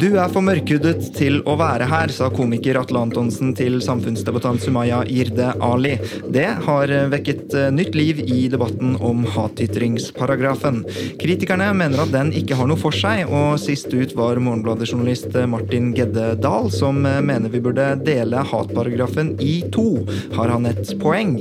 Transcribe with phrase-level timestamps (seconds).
[0.00, 5.02] Du er for mørkhudet til å være her, sa komiker Atle Antonsen til samfunnsdebattant Sumaya
[5.04, 5.92] Jirde Ali.
[6.32, 10.80] Det har vekket eh, nytt liv i debatten om hatytringsparagrafen.
[11.20, 15.92] Kritikerne mener at den ikke har noe for seg, og sist ut var Morgenbladet-journalist Martin
[15.96, 19.90] Gedde Dahl, som eh, mener vi burde dele hatparagrafen i to.
[20.38, 21.36] Har han et poeng?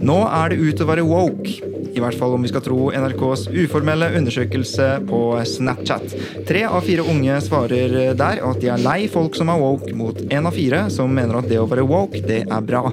[0.00, 1.56] Nå er det ut å være woke.
[1.90, 6.14] I hvert fall om vi skal tro NRKs uformelle undersøkelse på Snapchat.
[6.48, 10.20] Tre av fire unge svarer der at de er lei folk som er woke, mot
[10.30, 12.86] én av fire som mener at det å være woke, det er bra.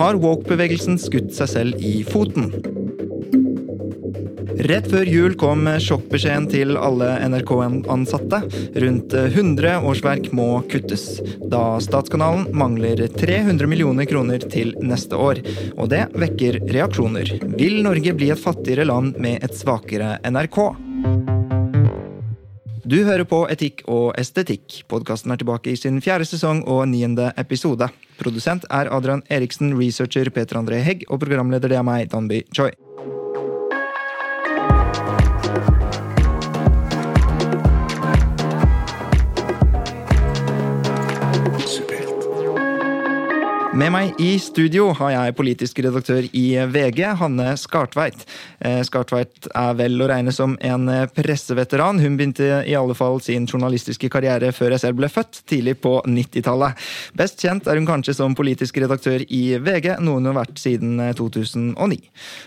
[0.00, 2.50] Har woke-bevegelsen skutt seg selv i foten?
[4.60, 8.42] Rett før jul kom sjokkbeskjeden til alle NRK-ansatte.
[8.82, 11.04] Rundt 100 årsverk må kuttes,
[11.48, 15.40] da Statskanalen mangler 300 millioner kroner til neste år.
[15.78, 17.32] Og det vekker reaksjoner.
[17.56, 20.60] Vil Norge bli et fattigere land med et svakere NRK?
[22.90, 24.82] Du hører på Etikk og estetikk.
[24.90, 27.88] Podkasten er tilbake i sin fjerde sesong og niende episode.
[28.20, 32.74] Produsent er Adrian Eriksen, researcher Peter André Hegg, og programleder det er meg, Danby Choi.
[43.80, 48.26] Med meg i studio har jeg politisk redaktør i VG, Hanne Skartveit.
[48.60, 51.96] Eh, Skartveit er vel å regne som en presseveteran.
[52.02, 55.94] Hun begynte i alle fall sin journalistiske karriere før jeg selv ble født, tidlig på
[56.04, 56.76] 90-tallet.
[57.16, 61.00] Best kjent er hun kanskje som politisk redaktør i VG, noe hun har vært siden
[61.16, 61.98] 2009.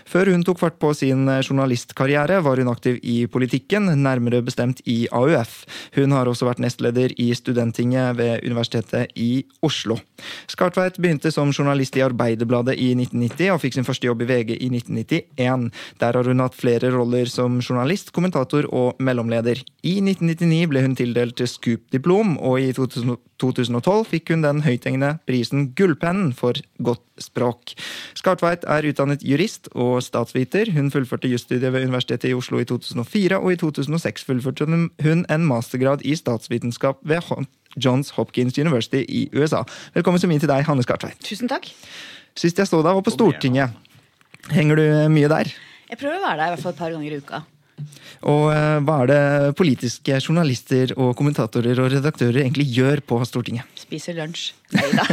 [0.06, 5.08] Før hun tok fart på sin journalistkarriere, var hun aktiv i politikken, nærmere bestemt i
[5.10, 5.64] AUF.
[5.98, 9.98] Hun har også vært nestleder i Studenttinget ved Universitetet i Oslo.
[10.46, 14.28] Skartveit begynte begynte som journalist i Arbeiderbladet i 1990 og fikk sin første jobb i
[14.28, 15.70] VG i 1991.
[16.00, 19.62] Der har hun hatt flere roller som journalist, kommentator og mellomleder.
[19.82, 26.32] I 1999 ble hun tildelt Scoop-diplom, og i 2012 fikk hun den høythengende prisen Gullpennen
[26.34, 27.74] for godt språk.
[28.18, 30.72] Skartveit er utdannet jurist og statsviter.
[30.74, 35.46] Hun fullførte jusstudiet ved Universitetet i Oslo i 2004, og i 2006 fullførte hun en
[35.46, 37.22] mastergrad i statsvitenskap ved
[37.76, 39.64] Johns Hopkins University i USA.
[39.96, 41.18] Velkommen så mye til deg, Hanne Skartveit.
[41.24, 41.70] Tusen takk.
[42.38, 43.74] Sist jeg stod deg, var på Stortinget.
[44.52, 45.50] Henger du mye der?
[45.90, 47.44] Jeg prøver å være der i hvert fall et par ganger i uka.
[48.24, 53.68] Og uh, hva er det politiske journalister og kommentatorer og redaktører egentlig gjør på Stortinget?
[53.76, 54.52] Spiser lunsj.
[54.74, 55.04] Nei da.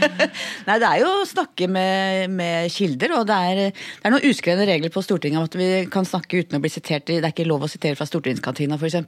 [0.68, 4.28] Nei, det er jo å snakke med, med kilder, og det er, det er, noen
[4.30, 7.32] uskrevne regler på Stortinget om at vi kan snakke uten å bli sitert Det er
[7.32, 9.00] ikke lov å sitere fra stortingskantina, f.eks.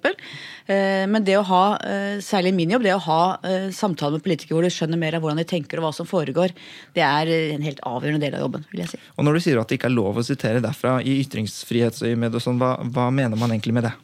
[0.67, 3.21] Uh, men det å ha, uh, særlig min jobb, det å ha
[3.73, 6.53] samtaler med politikere hvor du skjønner mer av hvordan de tenker og hva som foregår,
[6.97, 9.01] det er en helt avgjørende del av jobben, vil jeg si.
[9.17, 12.43] Og når du sier at det ikke er lov å sitere derfra i ytringsfrihetsøyemed og
[12.43, 13.97] sånn, hva, hva mener man egentlig med det?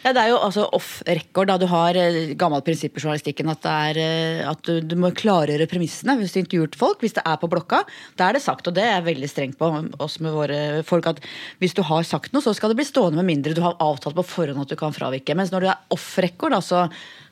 [0.00, 1.50] Ja, det er jo altså off record.
[1.50, 5.12] da Du har eh, gammelt prinsipp i journalistikken at, er, eh, at du, du, må
[5.12, 7.02] klargjøre premissene hvis du intervjuer folk.
[7.04, 7.82] Hvis det er på blokka,
[8.16, 9.68] da er det sagt, og det er jeg veldig strengt på
[10.00, 11.20] oss med våre folk, at
[11.60, 14.16] hvis du har sagt noe, så skal det bli stående med mindre du har avtalt
[14.16, 15.36] på forhånd at du kan fravike.
[15.36, 16.86] Mens når du er off record, altså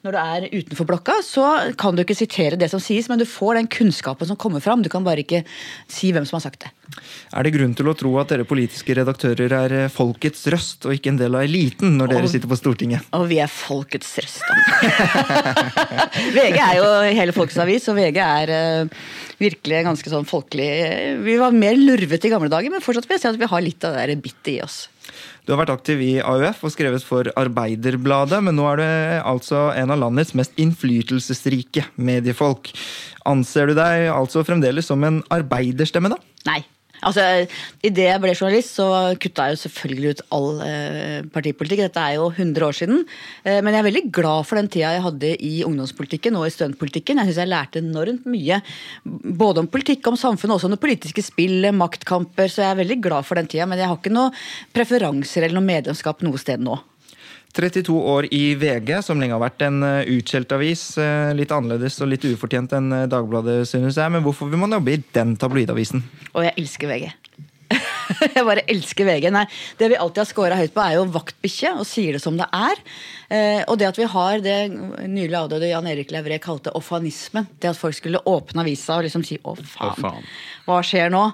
[0.06, 1.46] når du er utenfor blokka, så
[1.78, 4.82] kan du ikke sitere det som sies, men du får den kunnskapen som kommer fram.
[4.84, 5.42] Du kan bare ikke
[5.90, 6.72] si hvem som har sagt det.
[7.34, 10.94] Er det grunn til å tro at dere politiske redaktører er eh, folkets røst, og
[10.96, 13.08] ikke en del av eliten, når og, dere sitter på Stortinget?
[13.18, 14.44] Og vi er folkets røst.
[16.36, 19.08] VG er jo hele folkets avis, og VG er uh,
[19.42, 20.70] virkelig ganske sånn folkelig.
[21.26, 23.66] Vi var mer lurvete i gamle dager, men fortsatt vil jeg si at vi har
[23.66, 24.86] litt av det bittet i oss.
[25.48, 28.88] Du har vært aktiv i AUF og skrevet for Arbeiderbladet, men nå er du
[29.30, 32.68] altså en av landets mest innflytelsesrike mediefolk.
[33.32, 36.20] Anser du deg altså fremdeles som en arbeiderstemme, da?
[36.50, 36.58] Nei,
[37.06, 37.24] Altså,
[37.84, 38.86] Idet jeg ble journalist, så
[39.20, 41.84] kutta jeg jo selvfølgelig ut all eh, partipolitikk.
[41.86, 43.04] Dette er jo 100 år siden.
[43.44, 46.52] Eh, men jeg er veldig glad for den tida jeg hadde i ungdomspolitikken og i
[46.54, 47.22] studentpolitikken.
[47.22, 48.60] Jeg syns jeg lærte enormt mye.
[49.04, 52.50] Både om politikk, om samfunnet, også om det politiske spillet, maktkamper.
[52.50, 53.68] Så jeg er veldig glad for den tida.
[53.70, 54.34] Men jeg har ikke noe
[54.74, 56.78] preferanser eller noe medlemskap noe sted nå.
[57.58, 60.82] 32 år i VG, som lenge har vært en eh, utskjelt avis.
[61.02, 64.14] eh, Litt annerledes og litt ufortjent enn eh, Dagbladet, synes jeg.
[64.14, 66.04] Men hvorfor vil man jobbe i den tabloidavisen?
[66.34, 67.08] Og jeg elsker VG.
[68.36, 69.30] jeg bare elsker VG.
[69.34, 69.44] Nei,
[69.78, 72.48] det vi alltid har scora høyt på, er jo vaktbikkje, og sier det som det
[72.54, 72.82] er.
[73.28, 74.56] Eh, og det at vi har det
[75.04, 77.48] nylig avdøde Jan Erik Levré kalte ofanismen.
[77.60, 79.92] Det at folk skulle åpne avisa og liksom si 'å, faen'.
[79.92, 80.28] Å, faen.
[80.68, 81.24] Hva skjer nå?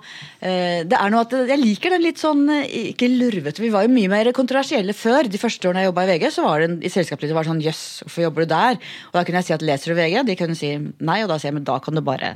[0.40, 3.62] Eh, det er noe at Jeg liker den litt sånn eh, Ikke lurvete.
[3.62, 5.30] Vi var jo mye mer kontroversielle før.
[5.30, 7.52] De første årene jeg jobba i VG, så var det en, i selskapet var det
[7.52, 8.80] sånn Jøss, hvorfor jobber du der?
[9.12, 10.24] Og da kunne jeg si at leser du VG?
[10.26, 12.34] De kunne si nei, og da sier jeg men da kan du bare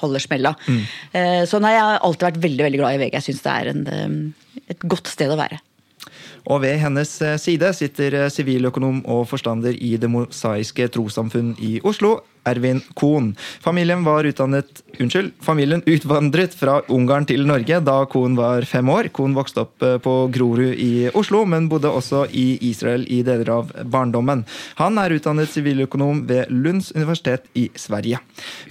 [0.00, 0.54] holde smella.
[0.66, 0.82] Mm.
[1.48, 3.14] så nei, jeg har alltid vært veldig veldig glad i VG.
[3.16, 5.60] Jeg syns det er en, eh, et godt sted å være.
[6.46, 11.76] Og ved hennes eh, side sitter eh, siviløkonom og forstander i Det mosaiske trossamfunn i
[11.86, 13.34] Oslo, Ervin Kohn.
[13.60, 15.32] Familien var utdannet Unnskyld.
[15.40, 19.10] Familien utvandret fra Ungarn til Norge da Kohn var fem år.
[19.12, 23.50] Kohn vokste opp eh, på Grorud i Oslo, men bodde også i Israel i deler
[23.58, 24.44] av barndommen.
[24.80, 28.22] Han er utdannet siviløkonom ved Lunds universitet i Sverige.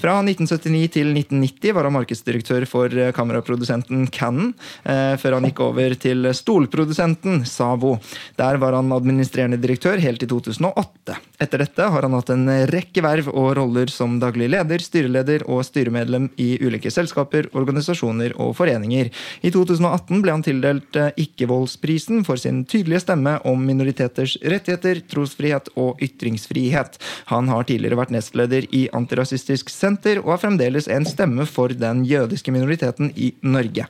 [0.02, 5.62] Fra 1979 til 1990 var han markedsdirektør for eh, kameraprodusenten Cannon, eh, før han gikk
[5.68, 7.98] over til stolprodusenten Savo.
[8.40, 11.20] Der var han administrerende direktør helt til 2008.
[11.44, 15.64] Etter dette har han hatt en rekke verv og roller som daglig leder, styreleder og
[15.66, 19.12] styremedlem i ulike selskaper, organisasjoner og foreninger.
[19.42, 25.72] I 2018 ble han tildelt eh, Ikkevoldsprisen for sin tydelige stemme om minoriteters rettigheter, trosfrihet
[25.76, 27.00] og ytringsfrihet.
[27.32, 32.06] Han har tidligere vært nestleder i Antirasistisk Senter og er fremdeles en stemme for den
[32.10, 33.90] jødiske minoriteten i Norge.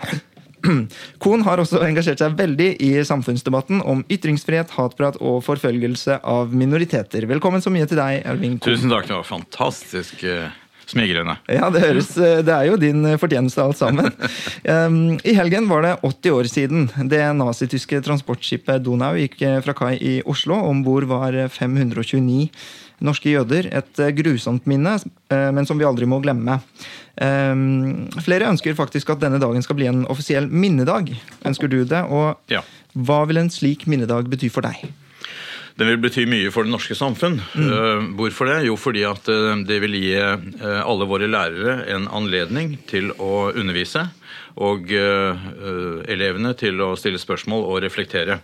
[1.23, 7.27] Kohn har også engasjert seg veldig i samfunnsdebatten om ytringsfrihet, hatprat og forfølgelse av minoriteter.
[7.29, 8.75] Velkommen så mye til deg, Erving Kohn.
[8.75, 10.49] Tusen takk, det var fantastisk uh,
[10.91, 11.37] smigrende.
[11.51, 14.11] Ja, det høres Det er jo din fortjeneste, alt sammen.
[14.65, 19.93] Um, I helgen var det 80 år siden det nazityske transportskipet Donau gikk fra kai
[20.01, 20.57] i Oslo.
[20.57, 22.49] Om bord var 529
[23.05, 23.69] norske jøder.
[23.75, 24.95] Et grusomt minne,
[25.29, 26.59] eh, men som vi aldri må glemme.
[27.21, 31.13] Um, flere ønsker faktisk at denne dagen skal bli en offisiell minnedag.
[31.45, 32.01] Ønsker du det?
[32.09, 32.61] Og Ja.
[32.97, 34.87] hva vil en slik minnedag bety for deg?
[35.75, 37.41] Den vil bety mye for det norske samfunn.
[37.53, 38.13] Mm.
[38.15, 38.61] hvorfor det?
[38.69, 43.49] Jo, fordi at eh, det vil gi eh, alle våre lærere en anledning til å
[43.51, 44.05] undervise.
[44.63, 48.39] Og eh, eh, elevene til å stille spørsmål og reflektere.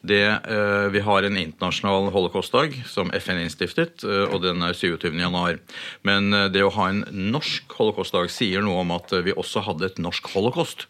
[0.00, 5.18] Det, eh, vi har en internasjonal holocaustdag som FN innstiftet, eh, og den er 27.
[5.18, 5.58] januar.
[6.06, 9.88] Men eh, det å ha en norsk holocaustdag sier noe om at vi også hadde
[9.88, 10.86] et norsk holocaust.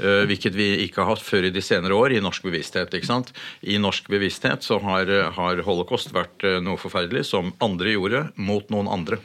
[0.00, 2.94] Hvilket vi ikke har hatt før i de senere år i norsk bevissthet.
[2.94, 3.32] ikke sant?
[3.62, 8.90] I norsk bevissthet så har, har holocaust vært noe forferdelig som andre gjorde mot noen
[8.90, 9.20] andre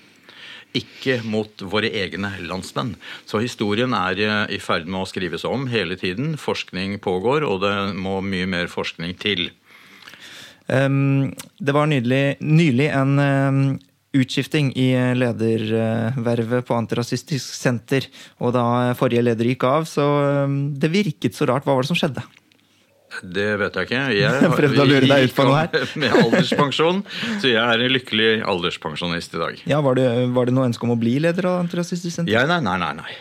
[0.77, 2.95] ikke mot våre egne landsmenn.
[3.29, 6.35] Så historien er eh, i ferd med å skrives om hele tiden.
[6.41, 9.49] Forskning pågår, og det må mye mer forskning til.
[10.65, 13.75] Det var nydelig, nylig en
[14.17, 18.07] utskifting i ledervervet på Antirasistisk Senter.
[18.41, 20.07] Og da forrige leder gikk av, så
[20.49, 21.69] det virket så rart.
[21.69, 22.25] Hva var det som skjedde?
[23.21, 24.03] Det vet jeg ikke.
[24.17, 25.87] Jeg prøvde å lure deg ut på noe her.
[26.01, 27.01] Med alderspensjon,
[27.41, 29.63] så jeg er en lykkelig alderspensjonist i dag.
[29.69, 32.33] Ja, Var det, var det noe ønske om å bli leder av Antirasistisk Senter?
[32.33, 32.93] Ja, nei, nei, nei.
[32.99, 33.17] nei.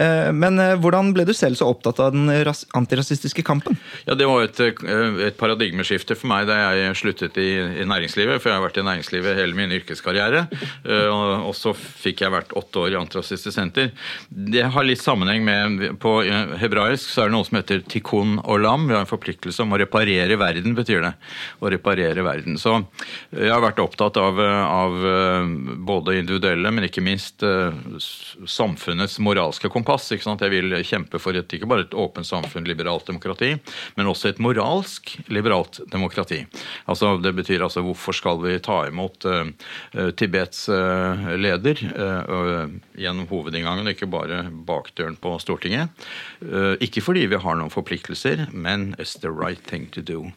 [0.00, 3.76] Eh, Men eh, hvordan ble du selv så opptatt av den antirasistiske kampen?
[4.08, 7.50] Ja, Det var et, eh, et paradigmeskifte for meg da jeg sluttet i,
[7.82, 8.40] i næringslivet.
[8.40, 10.46] For jeg har vært i næringslivet hele min yrkeskarriere.
[11.10, 13.90] Og, så fikk jeg vært åtte år i Antirasistisk Senter.
[14.30, 18.86] Det har litt sammenheng med På hebraisk så er det noe som heter tikkun olam.
[18.88, 21.12] Vi har en forpliktelse om å reparere verden, betyr det.
[21.60, 22.56] Å reparere verden.
[22.60, 22.76] Så
[23.34, 24.96] jeg har vært opptatt av, av
[25.86, 27.44] både individuelle, men ikke minst
[28.50, 30.10] samfunnets moralske kompass.
[30.14, 30.42] Ikke sant?
[30.42, 33.56] Jeg vil kjempe for et, ikke bare et åpent samfunn, liberalt demokrati,
[33.96, 36.44] men også et moralsk liberalt demokrati.
[36.86, 43.26] Altså, det betyr altså hvorfor skal vi ta imot eh, Tibets uh, leder uh, gjennom
[43.30, 45.90] hovedinngangen, ikke bare bakdøren på Stortinget.
[46.82, 50.30] Ikke fordi vi har noen forpliktelser, men it's the right thing to do.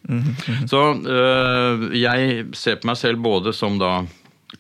[0.70, 4.04] Så eh, jeg ser på meg selv både som da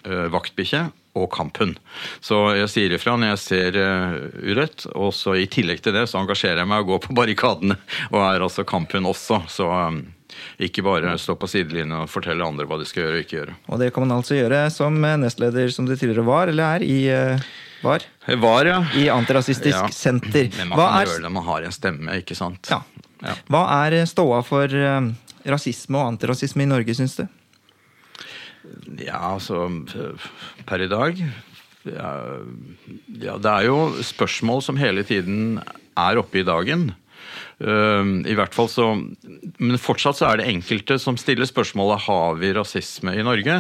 [0.03, 1.75] vaktbikkje og kampen.
[2.23, 4.15] Så jeg sier ifra når jeg ser eh,
[4.49, 7.77] urett, og så i tillegg til det så engasjerer jeg meg og går på barrikadene,
[8.11, 9.43] og er altså kampen også.
[9.51, 9.99] Så eh,
[10.65, 13.57] ikke bare stå på sidelinjen og fortelle andre hva de skal gjøre og ikke gjøre.
[13.69, 16.87] Og det kan man altså gjøre som eh, nestleder som du tidligere var, eller er,
[16.87, 17.37] i,
[17.85, 18.07] var,
[18.41, 18.79] var, ja.
[18.97, 19.85] i Antirasistisk Ja.
[19.93, 20.49] Senter.
[20.57, 22.73] Men man Hva kan er, gjøre det, man har en stemme, ikke sant?
[22.73, 22.81] ja.
[23.23, 23.37] Ja.
[23.47, 24.73] Hva er ståa for
[25.47, 27.23] rasisme og antirasisme i Norge, syns du?
[28.99, 29.65] Ja, altså
[30.67, 31.19] Per i dag
[31.83, 32.11] ja,
[33.19, 35.57] ja, det er jo spørsmål som hele tiden
[35.99, 36.91] er oppe i dagen.
[37.61, 38.85] I hvert fall så,
[39.61, 43.59] Men fortsatt så er det enkelte som stiller spørsmålet har vi rasisme i Norge.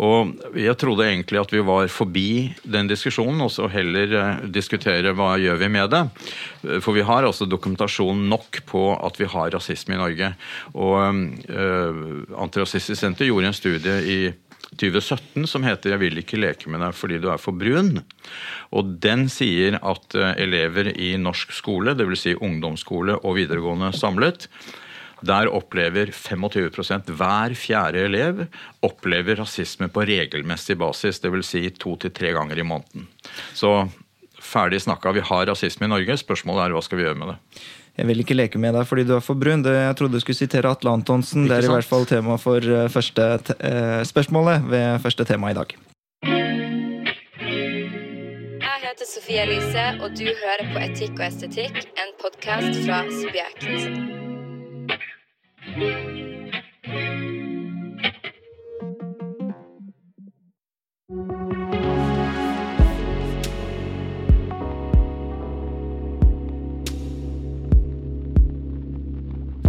[0.00, 5.34] Og jeg trodde egentlig at vi var forbi den diskusjonen, og så heller diskutere hva
[5.40, 6.04] gjør vi med det.
[6.84, 10.32] For vi har altså dokumentasjon nok på at vi har rasisme i Norge.
[10.74, 10.96] Og
[11.50, 12.02] uh,
[12.44, 14.18] Antirasistisk Senter gjorde en studie i
[14.80, 18.02] 2017 som heter 'Jeg vil ikke leke med deg fordi du er for brun'.
[18.72, 22.20] Og Den sier at eh, elever i norsk skole, dvs.
[22.24, 24.48] Si ungdomsskole og videregående samlet,
[25.24, 28.46] der opplever 25% hver fjerde elev
[28.82, 31.46] opplever rasisme på regelmessig basis, dvs.
[31.46, 33.06] Si to til tre ganger i måneden.
[33.54, 33.88] Så
[34.40, 36.18] ferdig snakka, vi har rasisme i Norge.
[36.20, 37.38] Spørsmålet er hva skal vi gjøre med det?
[37.94, 39.62] Jeg vil ikke leke med deg fordi du er for brun.
[39.62, 41.46] Jeg trodde du skulle sitere Atle Antonsen.
[41.46, 43.22] Det er i hvert fall tema for eh, første
[43.54, 45.76] eh, spørsmålet ved første tema i dag.
[48.64, 53.62] Jeg heter Sofie Elise, og du hører på Etikk og estetikk, en podkast fra Subjekt.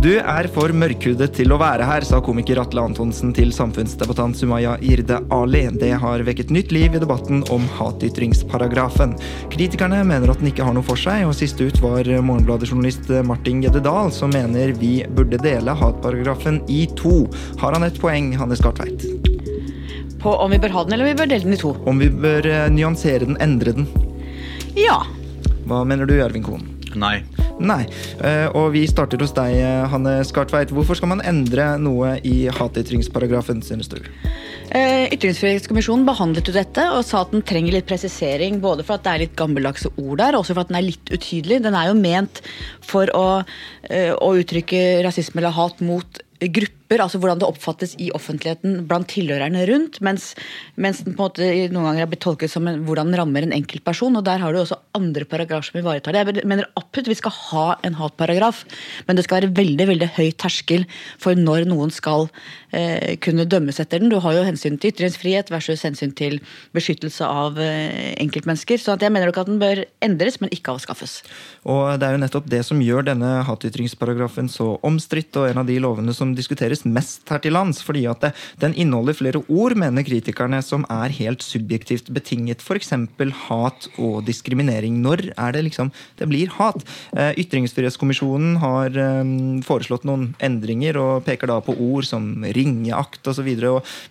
[0.06, 4.76] Du er for mørkhudet til å være her, sa komiker Atle Antonsen til samfunnsdebattant Sumaya
[4.86, 5.64] Irde Ali.
[5.82, 9.16] Det har vekket nytt liv i debatten om hatytringsparagrafen.
[9.50, 13.64] Kritikerne mener at den ikke har noe for seg, og sist ut var Morgenbladet-journalist Martin
[13.66, 17.24] Geddedal, som mener vi burde dele hatparagrafen i to.
[17.64, 19.08] Har han et poeng, Hanne Skartveit?
[20.22, 21.74] På om vi bør ha den, eller om vi bør dele den i to?
[21.82, 23.90] Om vi bør eh, nyansere den, endre den.
[24.78, 25.02] Ja.
[25.66, 26.70] Hva mener du, Jørvin Kohn?
[26.94, 27.24] Nei.
[27.56, 27.86] Nei.
[28.20, 30.74] Eh, og vi starter hos deg, eh, Hanne Skartveit.
[30.76, 34.02] Hvorfor skal man endre noe i hatytringsparagrafen, synes du?
[34.76, 38.60] Eh, Ytringsfrihetskommisjonen behandlet jo dette og sa at den trenger litt presisering.
[38.60, 40.90] Både for at det er litt gammeldagse ord der, og også for at den er
[40.90, 41.62] litt utydelig.
[41.64, 42.42] Den er jo ment
[42.84, 48.84] for å, å uttrykke rasisme eller hat mot grupper, altså hvordan det oppfattes i offentligheten
[48.90, 50.34] blant tilhørerne rundt, mens,
[50.78, 53.46] mens den på en måte noen ganger er blitt tolket som en, hvordan den rammer
[53.46, 54.16] en enkeltperson.
[54.16, 56.24] og Der har du også andre paragrafer som ivaretar det.
[56.42, 58.64] Jeg mener absolutt vi skal ha en hatparagraf,
[59.08, 60.86] men det skal være veldig veldig høy terskel
[61.22, 62.28] for når noen skal
[62.72, 64.14] eh, kunne dømmes etter den.
[64.14, 66.40] Du har jo hensyn til ytringsfrihet versus hensyn til
[66.76, 68.78] beskyttelse av eh, enkeltmennesker.
[68.82, 71.22] så jeg mener nok at den bør endres, men ikke avskaffes.
[71.66, 75.70] Og Det er jo nettopp det som gjør denne hatytringsparagrafen så omstridt, og en av
[75.70, 77.82] de lovene som diskuteres mest her til lands.
[77.86, 82.62] fordi at det, den inneholder flere ord, mener kritikerne, som er helt subjektivt betinget.
[82.62, 82.92] F.eks.
[83.48, 85.02] hat og diskriminering.
[85.02, 86.84] Når er det liksom det blir hat?
[87.16, 89.24] Eh, Ytringsfrihetskommisjonen har eh,
[89.66, 93.52] foreslått noen endringer og peker da på ord som ringeakt osv.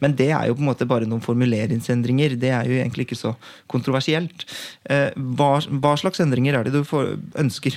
[0.01, 2.39] Men det er jo på en måte bare noen formuleringsendringer.
[2.41, 3.35] Det er jo egentlig ikke så
[3.71, 4.47] kontroversielt.
[4.89, 6.83] Eh, hva, hva slags endringer er det du
[7.41, 7.77] ønsker?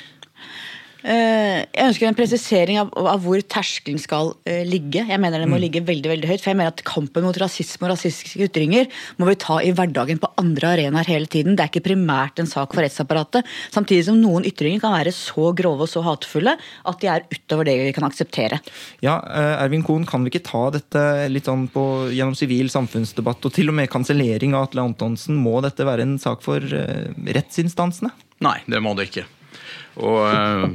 [1.06, 5.04] Eh, jeg ønsker en presisering av, av hvor terskelen skal uh, ligge.
[5.06, 5.64] Jeg mener den må mm.
[5.64, 6.42] ligge veldig veldig høyt.
[6.42, 8.90] For jeg mener at kampen mot rasisme og rasistiske ytringer
[9.22, 11.56] må vi ta i hverdagen på andre arenaer hele tiden.
[11.58, 13.46] Det er ikke primært en sak for rettsapparatet.
[13.74, 17.70] Samtidig som noen ytringer kan være så grove og så hatefulle at de er utover
[17.70, 18.60] det vi kan akseptere.
[19.06, 21.86] Ja, uh, Ervin Kohn, kan vi ikke ta dette litt sånn på,
[22.16, 25.38] gjennom sivil samfunnsdebatt og til og med kansellering av Atle Antonsen?
[25.38, 28.16] Må dette være en sak for uh, rettsinstansene?
[28.44, 29.30] Nei, det må det ikke.
[29.98, 30.66] Og eh,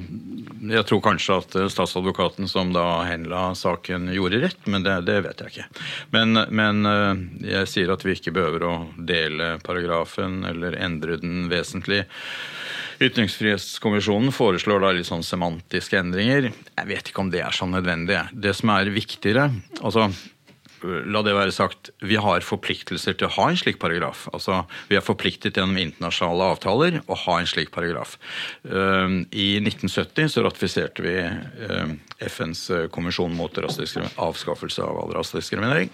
[0.73, 5.21] jeg tror kanskje at eh, statsadvokaten som da henla saken, gjorde rett, men det, det
[5.27, 5.85] vet jeg ikke.
[6.15, 11.49] Men, men, eh, jeg sier at vi ikke behøver å dele paragrafen eller endre den
[11.53, 12.05] vesentlig.
[13.03, 16.53] Ytringsfrihetskommisjonen foreslår da litt sånn semantiske endringer.
[16.53, 18.21] Jeg vet ikke om det er så nødvendig.
[18.31, 19.49] Det som er viktigere
[19.81, 20.11] altså
[20.83, 24.27] la det være sagt, vi har forpliktelser til å ha en slik paragraf.
[24.33, 28.19] Altså, Vi er forpliktet gjennom internasjonale avtaler å ha en slik paragraf.
[28.65, 35.91] Ehm, I 1970 så ratifiserte vi ehm, FNs kommisjon konvensjon mot avskaffelse av all rasediskriminering.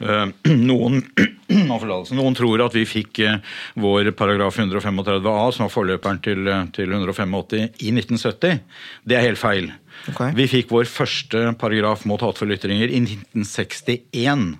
[0.00, 0.34] Ehm,
[0.70, 1.02] noen,
[1.68, 3.38] noen, tror at vi fikk eh,
[3.80, 7.38] vår paragraf 135a, som var forløperen til, til 185,
[7.80, 8.60] i 1970.
[9.04, 9.70] Det er helt feil.
[10.08, 10.32] Okay.
[10.36, 14.58] Vi fikk vår første paragraf mot hatefulle ytringer i 1961.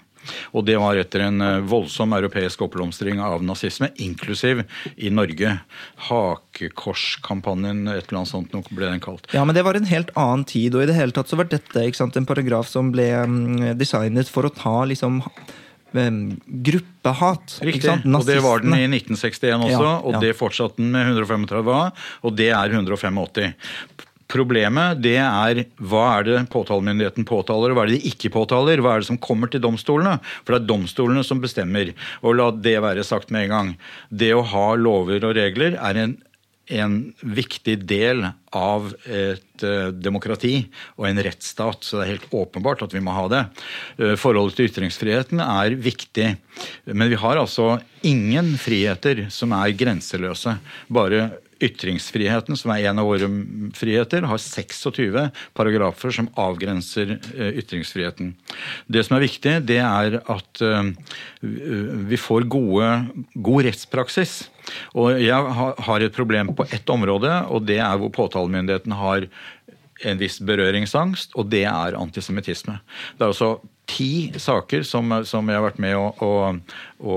[0.52, 4.62] Og det var etter en eh, voldsom europeisk oppblomstring av nazisme, inklusiv
[4.96, 5.56] i Norge.
[6.10, 9.30] Hakekorskampanjen, et eller annet sånt ble den kalt.
[9.34, 11.50] Ja, men det var en helt annen tid, og i det hele tatt så var
[11.50, 15.22] dette sant, en paragraf som ble mm, designet for å ta liksom
[15.90, 17.56] gruppehat.
[17.66, 19.96] Riktig, og det var den i 1961 også, ja, ja.
[20.06, 21.80] og det fortsatte den med 135A,
[22.22, 23.18] og det er 185.
[24.30, 28.82] Problemet det er hva er det påtalemyndigheten påtaler, og hva er det de ikke påtaler?
[28.82, 30.18] Hva er det som kommer til domstolene?
[30.44, 31.92] For det er domstolene som bestemmer.
[32.22, 33.76] Og la det være sagt med en gang.
[34.08, 36.18] Det å ha lover og regler er en
[36.70, 38.22] en viktig del
[38.54, 40.54] av et eh, demokrati
[40.98, 41.82] og en rettsstat.
[41.84, 43.42] Så det er helt åpenbart at vi må ha det.
[43.98, 46.28] Eh, Forholdet til ytringsfriheten er viktig.
[46.86, 50.56] Men vi har altså ingen friheter som er grenseløse.
[50.92, 51.30] Bare
[51.60, 53.28] ytringsfriheten, som er en av våre
[53.76, 58.32] friheter, har 26 paragrafer som avgrenser eh, ytringsfriheten.
[58.86, 60.92] Det som er viktig, det er at eh,
[62.10, 62.90] vi får gode,
[63.34, 64.42] god rettspraksis.
[64.94, 65.54] Og jeg
[65.86, 69.28] har et problem på ett område, og det er hvor påtalemyndigheten har
[70.00, 72.78] en viss berøringsangst, og det er antisemittisme.
[73.18, 73.58] Det er altså
[73.90, 76.32] ti saker som, som jeg har vært med å, å,
[77.00, 77.16] å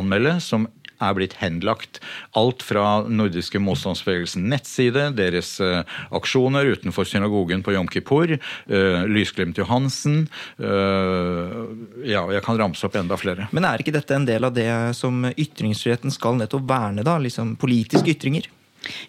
[0.00, 0.66] anmelde, som
[1.00, 2.00] er blitt henlagt.
[2.38, 5.82] Alt fra nordiske motstandsbevegelsen nettside, deres uh,
[6.16, 10.22] aksjoner utenfor synagogen på Jom Kippur, uh, Lysglimt Johansen
[10.60, 11.66] uh,
[12.06, 13.48] Ja, jeg kan ramse opp enda flere.
[13.56, 17.18] Men er ikke dette en del av det som ytringsfriheten skal nettopp verne, da?
[17.20, 18.48] Liksom politiske ytringer?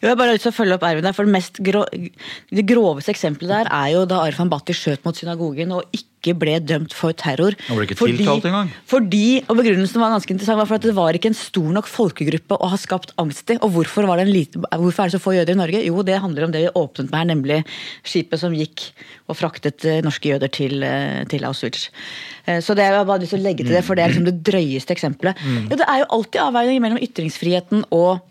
[0.02, 1.86] Jo, jeg bare har lyst til å følge opp Erwin der, for Det mest grå,
[2.52, 6.60] det groveste eksempelet der er jo da Arfan Bhatti skjøt mot synagogen og ikke ble
[6.62, 7.56] dømt for terror.
[7.68, 8.70] Han ble ikke tiltalt engang.
[8.86, 11.90] Fordi, og Begrunnelsen var ganske interessant, var for at det var ikke en stor nok
[11.90, 13.58] folkegruppe å ha skapt angst i.
[13.66, 15.84] Og hvorfor, var det en lite, hvorfor er det så få jøder i Norge?
[15.88, 17.60] Jo, det handler om det vi åpnet med her, nemlig
[18.06, 18.92] skipet som gikk
[19.28, 21.90] og fraktet eh, norske jøder til, eh, til Auschwitz.
[22.46, 24.30] Eh, Så det er bare lyst til å legge til det, for det er liksom
[24.30, 25.42] det drøyeste eksempelet.
[25.72, 28.22] Ja, det er jo alltid avveininger mellom ytringsfriheten og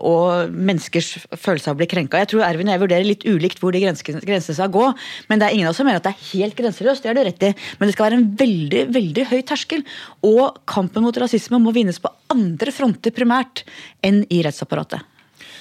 [0.00, 2.20] og menneskers følelse av å bli krenka.
[2.22, 4.86] Jeg tror Ervin og jeg vurderer litt ulikt hvor de grensene, skal gå.
[5.30, 7.04] Men det er ingen av oss som mener at det er helt grenseløst.
[7.04, 7.52] Det har du rett i.
[7.78, 9.84] Men det skal være en veldig veldig høy terskel.
[10.26, 13.64] Og kampen mot rasisme må vinnes på andre fronter primært
[14.06, 15.06] enn i rettsapparatet.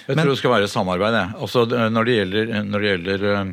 [0.09, 1.13] Jeg tror det skal være samarbeid.
[1.13, 1.33] jeg.
[1.37, 3.51] Altså, når det gjelder, når det gjelder øh,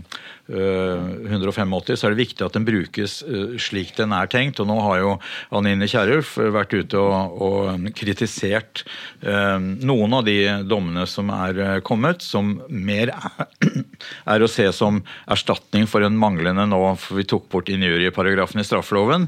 [0.48, 4.60] 185, så er det viktig at den brukes øh, slik den er tenkt.
[4.62, 5.12] Og nå har jo
[5.58, 8.84] Anine Kierulf vært ute og, og kritisert
[9.26, 10.36] noen av de
[10.68, 13.10] dommene som er kommet, som mer
[14.32, 15.00] er, å se som
[15.32, 19.26] erstatning for en manglende nå, for vi tok bort injurieparagrafen i straffeloven.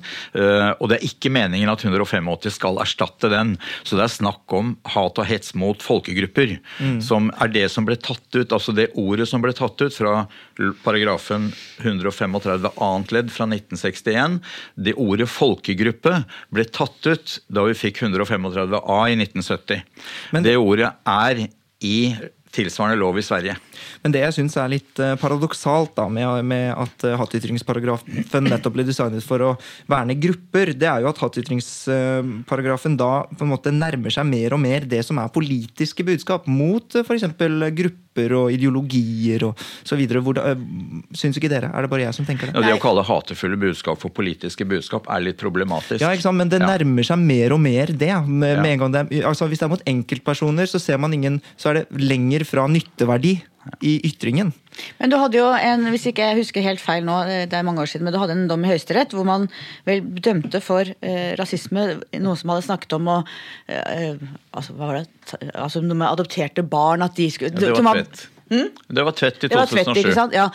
[0.78, 3.56] og det er ikke meningen at 185 skal erstatte den.
[3.82, 6.58] Så det er snakk om hat og hets mot folkegrupper,
[7.04, 10.14] som er det som ble tatt ut, altså det ordet som ble tatt ut fra
[10.60, 10.74] l-
[11.08, 14.40] paragrafen 135 annet ledd fra 1961.
[14.74, 19.82] Det ordet folkegruppe ble tatt ut da vi fikk 135a i 1970.
[20.32, 21.48] Men- det ordet er
[21.80, 22.16] i
[22.58, 23.56] tilsvarende lov i Sverige.
[24.02, 28.74] Men det jeg syns er litt eh, paradoksalt da, med, med at eh, hatytringsparagrafen nettopp
[28.76, 29.52] ble designet for å
[29.90, 34.62] verne grupper, det er jo at hatytringsparagrafen da på en måte nærmer seg mer og
[34.62, 37.24] mer det som er politiske budskap mot f.eks.
[37.38, 40.18] grupper og ideologier og så videre.
[40.24, 40.62] Hvor det, eh,
[41.14, 41.70] syns ikke dere?
[41.74, 42.66] Er det bare jeg som tenker Ja, det?
[42.72, 46.00] det å kalle hatefulle budskap for politiske budskap er litt problematisk.
[46.02, 46.36] Ja, ikke sant?
[46.40, 46.66] Men det Ja.
[46.66, 48.10] nærmer seg mer og mer det.
[48.26, 48.62] Med, Ja.
[48.62, 51.40] med en gang det er, altså Hvis det er mot enkeltpersoner, så ser man ingen
[51.56, 53.36] Så er det lenger fra nytteverdi
[53.84, 54.52] i ytringen.
[55.00, 57.66] Men du hadde jo en, hvis ikke jeg husker helt feil nå, eh, det er
[57.66, 59.48] mange år siden, men du hadde en dom i Høyesterett hvor man
[59.88, 61.84] vel dømte for eh, rasisme,
[62.14, 63.18] noen som hadde snakket om å
[63.66, 64.16] eh,
[64.54, 65.38] altså, hva var det?
[65.52, 68.28] Altså noe med adopterte barn, at de skulle Ja, det var tvett.
[68.48, 68.68] Hmm?
[68.88, 70.00] Det var Tvedt i Det var Tvedt, 2007.
[70.00, 70.32] ikke sant?
[70.36, 70.46] Ja.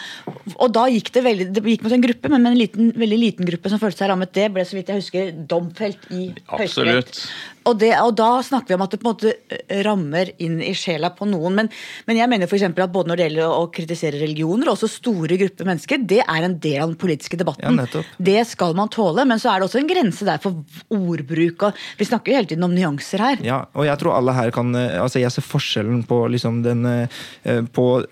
[0.57, 3.19] Og da gikk det veldig Det gikk mot en gruppe, men med en liten, veldig
[3.21, 4.31] liten gruppe som følte seg rammet.
[4.33, 6.57] Det ble så vidt jeg husker domfelt i Absolutt.
[6.57, 7.21] Høyesterett.
[7.69, 10.59] Og, det, og da snakker vi om at det på en måte eh, rammer inn
[10.63, 11.57] i sjela på noen.
[11.61, 11.69] Men,
[12.07, 15.37] men jeg mener eksempel at både når det gjelder å kritisere religioner, og også store
[15.41, 17.79] grupper mennesker, det er en del av den politiske debatten.
[17.83, 21.69] Ja, det skal man tåle, men så er det også en grense der for ordbruk.
[21.69, 23.45] Og vi snakker jo hele tiden om nyanser her.
[23.45, 26.85] Ja, og jeg tror alle her kan eh, Altså, jeg ser forskjellen på liksom den
[26.87, 28.03] eh, På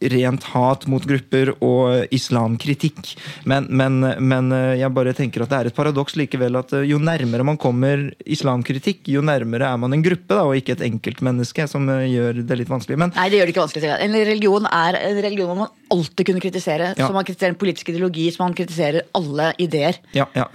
[0.00, 3.14] rent hat mot grupper og islamkritikk.
[3.48, 6.86] Men, men, men eh, jeg bare tenker at det er et paradoks likevel at eh,
[6.88, 10.86] jo nærmere man kommer islamkritikk, jo nærmere er man en gruppe, da, og ikke et
[10.88, 13.00] enkeltmenneske, som eh, gjør det litt vanskelig.
[13.00, 13.92] Men Nei, det gjør det ikke vanskelig.
[14.06, 16.92] En religion er en religion man alltid kunne kritisere.
[16.94, 17.06] Ja.
[17.06, 19.98] Som man kritiserer en politisk ideologi, som man kritiserer alle ideer.
[20.16, 20.46] Ja, ja.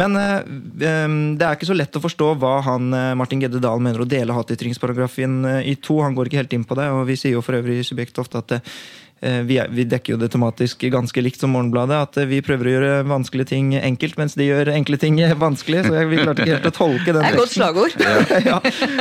[0.00, 0.38] Men øh,
[0.80, 4.34] det er ikke så lett å forstå hva han Martin Gedde Dahl mener å dele
[4.34, 6.00] hatytringsparagrafen i to.
[6.04, 8.18] Han går ikke helt inn på det, og vi sier jo for øvrig i Subjekt
[8.20, 8.74] ofte at eh,
[9.20, 11.96] vi, er, vi dekker jo det tematisk ganske likt som Morgenbladet.
[12.08, 15.84] At eh, vi prøver å gjøre vanskelige ting enkelt, mens de gjør enkle ting vanskelig.
[15.86, 18.04] Så vi klarte ikke helt å tolke den Det er et godt slagord.
[18.50, 18.60] ja.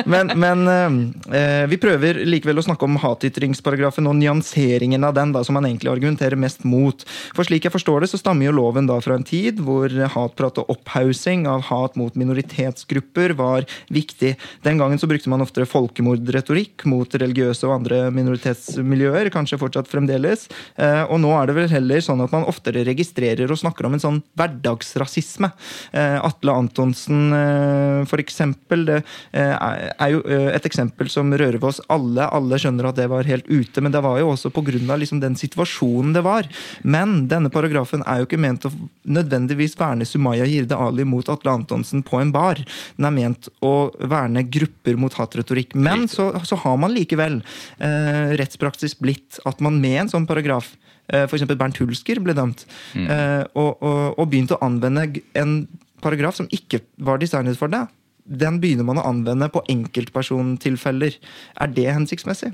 [0.10, 5.44] Men, men eh, vi prøver likevel å snakke om hatytringsparagrafen og nyanseringen av den, da,
[5.48, 7.06] som man egentlig argumenterer mest mot.
[7.36, 10.60] For slik jeg forstår det, så stammer jo loven da fra en tid hvor hatprat
[10.60, 14.36] og opphaussing av hat mot minoritetsgrupper var viktig.
[14.68, 20.09] Den gangen så brukte man oftere folkemordretorikk mot religiøse og andre minoritetsmiljøer, kanskje fortsatt fremdeles
[20.10, 20.48] fremdeles.
[20.78, 23.96] Eh, og nå er det vel heller sånn at man oftere registrerer og snakker om
[23.96, 25.52] en sånn hverdagsrasisme.
[25.92, 31.82] Eh, Atle Antonsen, eh, for eksempel, det er jo et eksempel som rører ved oss
[31.90, 32.26] alle.
[32.26, 34.96] Alle skjønner at det var helt ute, men det var jo også pga.
[35.00, 36.48] Liksom den situasjonen det var.
[36.84, 38.72] Men denne paragrafen er jo ikke ment å
[39.04, 42.62] nødvendigvis verne Sumaya Jirde Ali mot Atle Antonsen på en bar.
[42.98, 45.76] Den er ment å verne grupper mot hatretorikk.
[45.76, 47.40] Men så, så har man likevel
[47.80, 50.72] eh, rettspraksis blitt at man med en sånn paragraf
[51.12, 51.46] eh, F.eks.
[51.60, 53.08] Bernt Hulsker ble dømt, Mm.
[53.56, 55.08] og, og, og begynte å anvende
[55.38, 55.56] en
[56.02, 57.84] paragraf som ikke var designet for det.
[58.30, 61.16] Den begynner man å anvende på enkeltpersontilfeller.
[61.60, 62.52] Er det hensiktsmessig?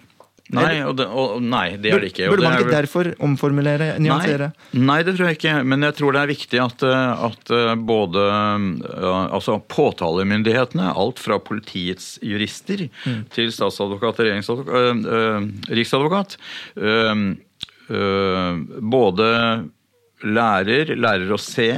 [0.53, 2.27] Nei, og det, og, nei, det er det ikke.
[2.29, 4.51] Burde man ikke derfor omformulere, nyansere?
[4.75, 5.55] Nei, nei, det tror jeg ikke.
[5.65, 11.21] Men jeg tror det er viktig at, eh, at eh, både eh, altså påtalemyndighetene, alt
[11.23, 13.25] fra politiets jurister Mm.
[13.33, 16.37] til statsadvokat og øh, øh, riksadvokat,
[16.77, 17.33] øh,
[18.81, 19.27] både
[20.25, 21.69] lærer, lærer å se,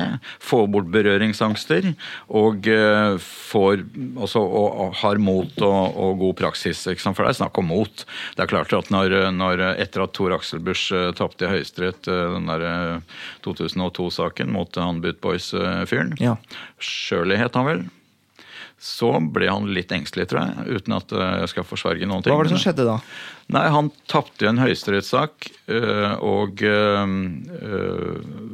[0.43, 1.91] får bort berøringsangster
[2.27, 3.83] og eh, får,
[4.15, 6.85] også, og, og har mot og, og god praksis.
[6.87, 8.05] For det er snakk om mot.
[8.37, 12.07] Det er klart at når, når etter at Tor Axel Busch uh, tapte i Høyesterett
[12.11, 16.37] eh, den der eh, 2002-saken mot han Boot Boys-fyren, Ja.
[16.79, 17.85] Shirley het han vel,
[18.77, 22.33] så ble han litt engstelig, tror jeg, uten at eh, jeg skal forsverge noen ting.
[22.33, 22.99] Hva var det som skjedde da?
[23.47, 27.11] Nei, han tapte en høyesterettssak, øh, og, øh,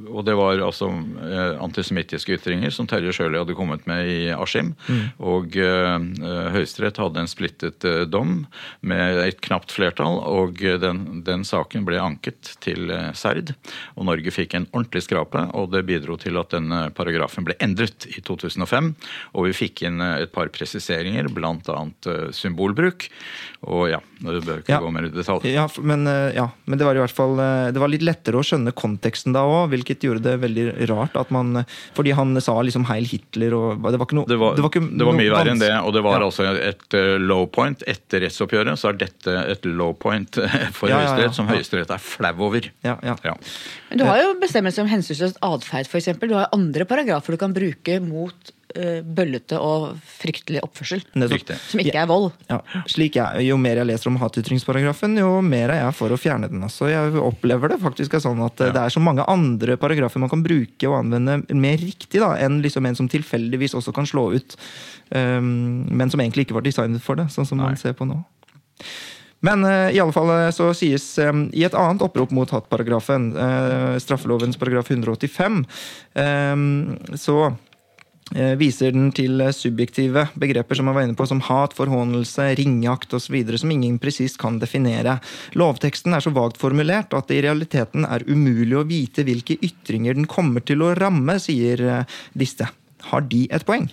[0.06, 4.76] og det var altså øh, antisemittiske ytringer som Terje Sjøli hadde kommet med i Askim.
[5.18, 8.44] Og øh, øh, Høyesterett hadde en splittet dom
[8.86, 13.56] med et knapt flertall, og den, den saken ble anket til Serd.
[13.98, 18.06] Og Norge fikk en ordentlig skrape, og det bidro til at denne paragrafen ble endret
[18.14, 18.94] i 2005.
[19.34, 21.82] Og vi fikk inn et par presiseringer, bl.a.
[22.30, 23.10] Symbolbruk.
[23.66, 24.83] Og ja, det bør ikke Ja.
[24.84, 25.48] Gå mer i detalj.
[25.54, 28.40] Ja, men, eh, ja, men det var i hvert fall eh, Det var litt lettere
[28.40, 31.64] å skjønne konteksten da òg, hvilket gjorde det veldig rart at man
[31.98, 34.84] Fordi han sa liksom 'Heil Hitler' og Det var ikke noe Det var, det ikke
[35.08, 36.26] var mye verre enn det, og det var Ja.
[36.28, 38.78] altså et eh, low point etter rettsoppgjøret.
[38.80, 40.30] Så er dette et low point
[40.78, 41.08] for Ja, ja, ja.
[41.14, 42.70] Høyesterett, som Høyesterett er flau over.
[42.84, 43.16] Ja, ja.
[43.24, 43.34] Ja.
[43.90, 46.12] Men du har jo bestemmelser om hensynsløs atferd, f.eks.
[46.20, 48.54] Du har andre paragrafer du kan bruke mot
[49.04, 51.04] bøllete og fryktelig oppførsel.
[51.20, 51.54] Nettopp.
[51.70, 52.30] Som ikke er vold.
[52.50, 52.60] Ja,
[52.90, 56.50] slik jeg, Jo mer jeg leser om hatytringsparagrafen, jo mer er jeg for å fjerne
[56.52, 56.64] den.
[56.66, 58.72] Altså, jeg opplever det faktisk er sånn at ja.
[58.74, 62.62] det er så mange andre paragrafer man kan bruke og anvende mer riktig da, enn
[62.64, 64.58] liksom en som tilfeldigvis også kan slå ut,
[65.16, 68.22] um, men som egentlig ikke var designet for det, sånn som man ser på nå.
[69.44, 73.34] Men uh, i alle fall eh, så sies um, i et annet opprop mot hatparagrafen,
[73.36, 75.58] uh, straffelovens paragraf 185,
[76.16, 76.64] um,
[77.20, 77.58] så eh,
[78.58, 83.14] viser den til eh, subjektive begreper som man var inne på, som hat, forhånelse, ringeakt
[83.14, 85.20] osv., som ingen presist kan definere.
[85.60, 90.18] Lovteksten er så vagt formulert at det i realiteten er umulig å vite hvilke ytringer
[90.18, 92.70] den kommer til å ramme, sier eh, disse.
[93.04, 93.90] Har de et poeng?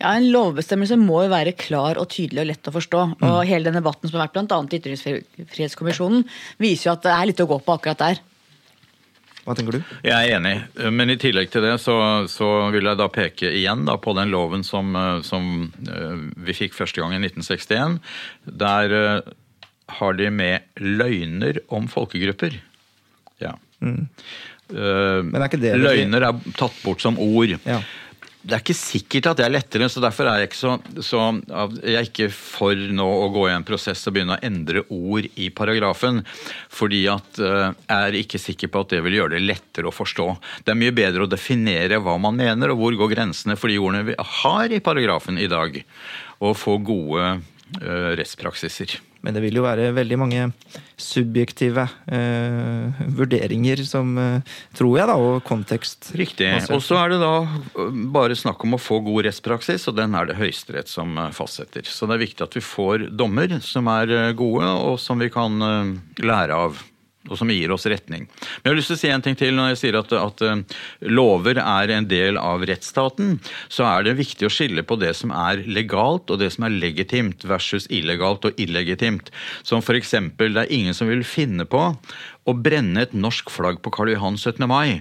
[0.00, 3.02] Ja, En lovbestemmelse må jo være klar og tydelig og lett å forstå.
[3.12, 3.24] Mm.
[3.28, 6.24] Og hele den debatten som har vært annet i Ytringsfrihetskommisjonen,
[6.62, 8.22] viser jo at det er litt å gå på akkurat der.
[9.44, 9.94] Hva tenker du?
[10.06, 10.54] Jeg er enig,
[10.96, 11.96] men i tillegg til det så,
[12.32, 16.56] så vil jeg da peke igjen da på den loven som, eh, som eh, vi
[16.56, 17.98] fikk første gang i 1961.
[18.64, 19.34] Der eh,
[20.00, 22.56] har de med løgner om folkegrupper.
[23.44, 23.52] Ja.
[23.84, 24.08] Mm.
[24.74, 27.52] Men ikke det Løgner er tatt bort som ord.
[27.68, 27.82] Ja.
[28.44, 31.20] Det er ikke sikkert at det er lettere, så derfor er jeg ikke så, så
[31.80, 35.28] Jeg er ikke for nå å gå i en prosess og begynne å endre ord
[35.40, 36.20] i paragrafen.
[36.68, 39.94] Fordi at eh, jeg er ikke sikker på at det vil gjøre det lettere å
[39.96, 40.28] forstå.
[40.66, 43.80] Det er mye bedre å definere hva man mener, og hvor går grensene for de
[43.80, 45.80] ordene vi har i paragrafen i dag.
[46.44, 48.98] Og få gode eh, rettspraksiser.
[49.24, 50.46] Men det vil jo være veldig mange
[51.00, 56.12] subjektive eh, vurderinger som eh, Tror jeg, da, og kontekst.
[56.18, 56.48] Riktig.
[56.74, 60.28] Og så er det da bare snakk om å få god rettspraksis, og den er
[60.28, 61.86] det Høyesterett som fastsetter.
[61.88, 65.62] Så det er viktig at vi får dommer som er gode, og som vi kan
[66.20, 66.82] lære av.
[67.30, 68.26] Og som gir oss retning.
[68.28, 70.42] Men jeg har lyst til å si en ting til når jeg sier at, at
[71.08, 73.38] lover er en del av rettsstaten.
[73.72, 76.76] Så er det viktig å skille på det som er legalt og det som er
[76.76, 79.32] legitimt versus illegalt og illegitimt.
[79.64, 80.12] Som f.eks.
[80.36, 81.86] det er ingen som vil finne på
[82.44, 84.60] å brenne et norsk flagg på Karl Johan 17.
[84.68, 85.00] mai.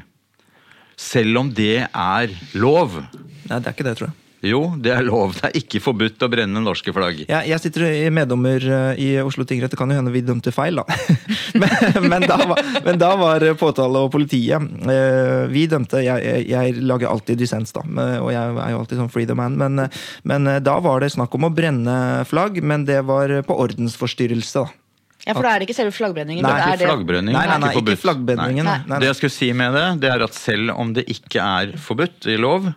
[0.96, 3.02] Selv om det er lov.
[3.50, 4.23] Nei, det er ikke det, tror jeg.
[4.44, 5.38] Jo, det er lov.
[5.38, 7.22] Det er ikke forbudt å brenne norske flagg.
[7.30, 9.72] Jeg, jeg sitter i meddommer eh, i Oslo tingrett.
[9.72, 10.84] Det kan jo hende vi dømte feil, da.
[11.62, 16.48] men, men, da var, men da var påtale og politiet eh, Vi dømte Jeg, jeg,
[16.52, 17.86] jeg lager alltid dissens, da.
[17.88, 19.56] eh, Og jeg er jo alltid sånn free the man.
[19.60, 23.32] Men, eh, men eh, da var det snakk om å brenne flagg, men det var
[23.48, 24.80] på ordensforstyrrelse, da.
[25.24, 26.44] Ja, For da er det ikke selve flaggbrenningen.
[26.44, 27.32] Nei, det er Ikke det- flaggbrenning.
[27.38, 28.02] Nei, nei, nei, ikke ikke forbudt.
[28.04, 28.66] flaggbrenningen.
[28.68, 28.80] Nei.
[28.92, 31.72] Nei, Det jeg skulle si med det, det er at selv om det ikke er
[31.80, 32.68] forbudt i lov,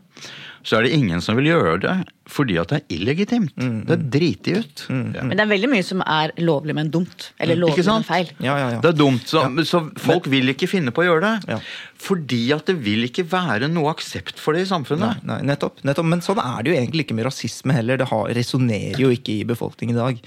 [0.66, 1.92] så er det ingen som vil gjøre det
[2.26, 3.52] fordi at det er illegitimt.
[3.54, 4.80] Mm, Det er driti ut.
[4.90, 5.22] Ja.
[5.22, 7.28] Men det er veldig mye som er lovlig, men dumt.
[7.38, 8.32] Eller Ikke lovlig, men feil.
[8.42, 8.80] Ja, ja, ja.
[8.82, 11.52] Det er dumt, så, så folk vil ikke finne på å gjøre det.
[11.54, 11.60] Ja.
[12.02, 15.22] Fordi at det vil ikke være noe aksept for det i samfunnet.
[15.22, 16.10] Nei, nei, nettopp, nettopp.
[16.10, 18.02] Men sånn er det jo egentlig ikke med rasisme heller.
[18.02, 20.20] Det har- resonnerer jo ikke i befolkningen i dag.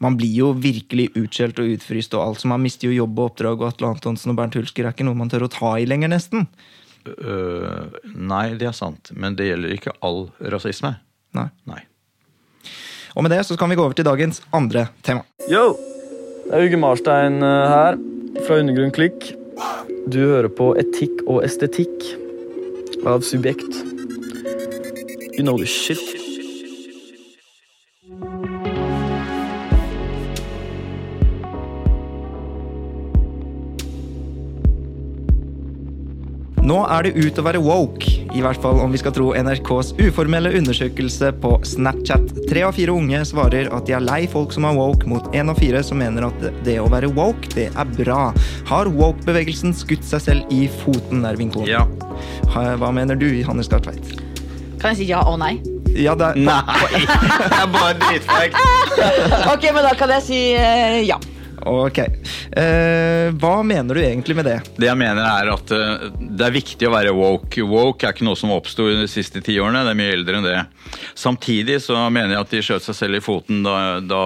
[0.00, 2.40] Man blir jo virkelig utskjelt og utfryst og alt.
[2.40, 5.04] som man mister jo jobb og oppdrag, og Atle Antonsen og Bernt Hulsker er ikke
[5.04, 6.46] noe man tør å ta i lenger, nesten.
[7.16, 9.12] Øh, nei, det er sant.
[9.16, 10.96] Men det gjelder ikke all rasisme.
[11.36, 11.48] Nei.
[11.68, 11.82] Nei.
[13.16, 15.24] Og med det så kan vi gå over til dagens andre tema.
[15.50, 15.76] Yo!
[16.48, 17.98] Det er Uge Marstein eh, her,
[18.46, 19.32] fra Undergrunn Klikk.
[20.08, 22.06] Du hører på Etikk og estetikk
[23.04, 23.82] av Subjekt.
[25.36, 26.27] You know the shit.
[36.68, 39.94] Nå er det ut å være woke, i hvert fall om vi skal tro NRKs
[40.02, 42.34] uformelle undersøkelse på Snapchat.
[42.50, 45.48] Tre av fire unge svarer at de er lei folk som er woke, mot én
[45.48, 48.18] av fire som mener at det å være woke, det er bra.
[48.68, 51.70] Har woke-bevegelsen skutt seg selv i foten, Ervin Kohn?
[51.70, 51.86] Ja.
[52.52, 54.18] Hva mener du, Hannes Gartveit?
[54.78, 55.54] Kan jeg si ja og nei?
[55.96, 57.00] Ja, det er, Nei!
[57.48, 58.60] Det er bare dritfeigt.
[59.54, 61.16] Ok, men da kan jeg si eh, ja.
[61.66, 61.98] Ok.
[61.98, 64.56] Eh, hva mener du egentlig med det?
[64.78, 66.06] Det jeg mener er at eh,
[66.38, 67.62] det er viktig å være woke.
[67.66, 70.46] Woke er ikke noe som oppsto de siste ti årene, det er mye eldre enn
[70.46, 70.58] det.
[71.18, 74.20] Samtidig så mener jeg at de skjøt seg selv i foten da, da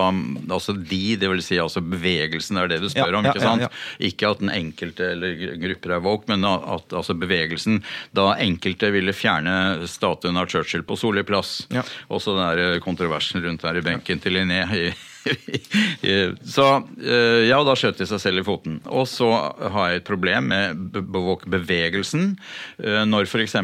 [0.55, 3.45] altså de, det vil si altså bevegelsen, er det du spør Ja, om, ja, ikke
[3.47, 3.64] sant?
[3.66, 3.71] ja,
[4.11, 7.81] Ikke at den enkelte eller grupper er woke, men at altså bevegelsen,
[8.14, 11.62] da enkelte ville fjerne statuen av Churchill på Solli plass.
[11.75, 11.83] Ja.
[12.12, 14.62] Også den der kontroversen rundt der i benken til Linné.
[14.73, 14.92] i-
[16.54, 16.66] så
[16.98, 18.80] ja, ja, da skjøt de seg selv i foten.
[18.90, 19.28] Og så
[19.72, 22.37] har jeg et problem med be- be- bevegelsen.
[22.82, 23.56] eh, Når f.eks.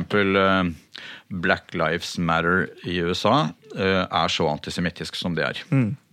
[1.29, 5.63] Black Lives Matter i USA eh, er så antisemittisk som det er.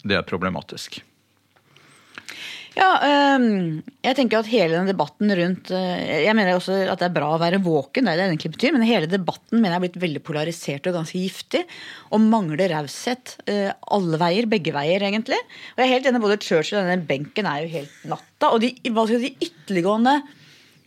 [0.05, 0.99] Det er problematisk.
[2.75, 2.89] Ja,
[4.03, 7.29] jeg tenker at hele den debatten rundt øh, Jeg mener også at det er bra
[7.31, 10.01] å være våken, det er det egentlig betyr, men hele debatten mener jeg er blitt
[10.01, 11.61] veldig polarisert og ganske giftig.
[12.11, 15.39] Og mangler raushet øh, alle veier, begge veier, egentlig.
[15.75, 18.49] Og jeg er helt enig, både Churchill og denne benken er jo helt natta.
[18.51, 20.19] Og de, si, ytterliggående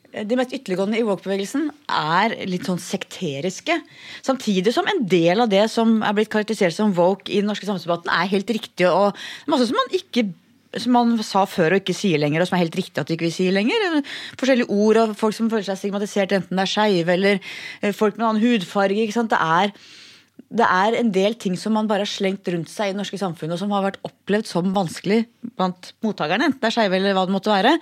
[0.09, 3.75] de mest ytterliggående i woke-bevegelsen er litt sånn sekteriske.
[4.25, 7.69] Samtidig som en del av det som er blitt karakterisert som woke i den norske
[7.69, 8.89] samfunnsdebatten, er helt riktig.
[8.89, 9.17] Og
[9.53, 10.31] masse som man ikke
[10.83, 13.19] som man sa før og ikke sier lenger, og som er helt riktig at vi
[13.19, 14.01] ikke sier lenger.
[14.41, 17.41] Forskjellige ord og folk som føler seg stigmatisert, enten det er skeive eller
[17.83, 19.01] eh, folk med annen hudfarge.
[19.03, 19.35] ikke sant?
[19.35, 19.75] Det er,
[20.49, 23.19] det er en del ting som man bare har slengt rundt seg i det norske
[23.21, 25.27] samfunnet, og som har vært opplevd som vanskelig
[25.59, 27.75] blant mottakerne, enten det er skeive eller hva det måtte være,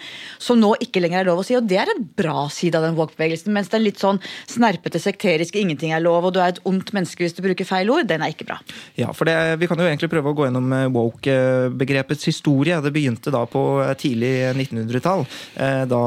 [0.43, 1.55] som nå ikke lenger er lov å si.
[1.59, 3.53] Og det er en bra side av den woke-bevegelsen.
[3.55, 4.19] Mens den litt sånn
[4.51, 7.93] snerpete, sekteriske, ingenting er lov, og du er et ondt menneske hvis du bruker feil
[7.95, 8.59] ord, den er ikke bra.
[8.99, 12.81] Ja, for det, Vi kan jo egentlig prøve å gå gjennom eh, woke-begrepets historie.
[12.83, 15.27] Det begynte da på eh, tidlig 1900-tall.
[15.55, 16.03] eh, Da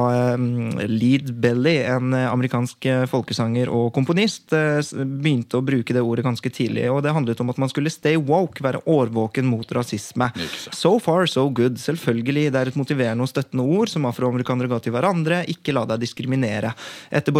[0.89, 6.85] Lead Belly, en amerikansk folkesanger og komponist, begynte å bruke det ordet ganske tidlig.
[6.91, 10.29] og Det handlet om at man skulle stay woke, være årvåken mot rasisme.
[10.71, 11.79] So far, so good.
[11.81, 15.43] Selvfølgelig, det er et motiverende og støttende ord som afroamerikanere ga til hverandre.
[15.51, 16.73] Ikke la deg diskriminere.
[17.11, 17.35] Etter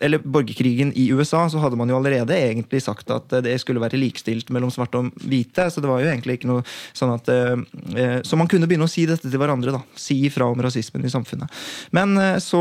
[0.00, 3.82] eller borgerkrigen i USA så hadde man jo allerede egentlig sagt at eh, det skulle
[3.82, 5.68] være likestilt mellom svarte og hvite.
[5.70, 6.64] Så det var jo egentlig ikke noe
[6.96, 7.64] sånn at eh,
[7.96, 9.74] eh, Så man kunne begynne å si dette til hverandre.
[9.74, 11.50] da, Si ifra om rasismen i samfunnet.
[11.94, 12.60] Men så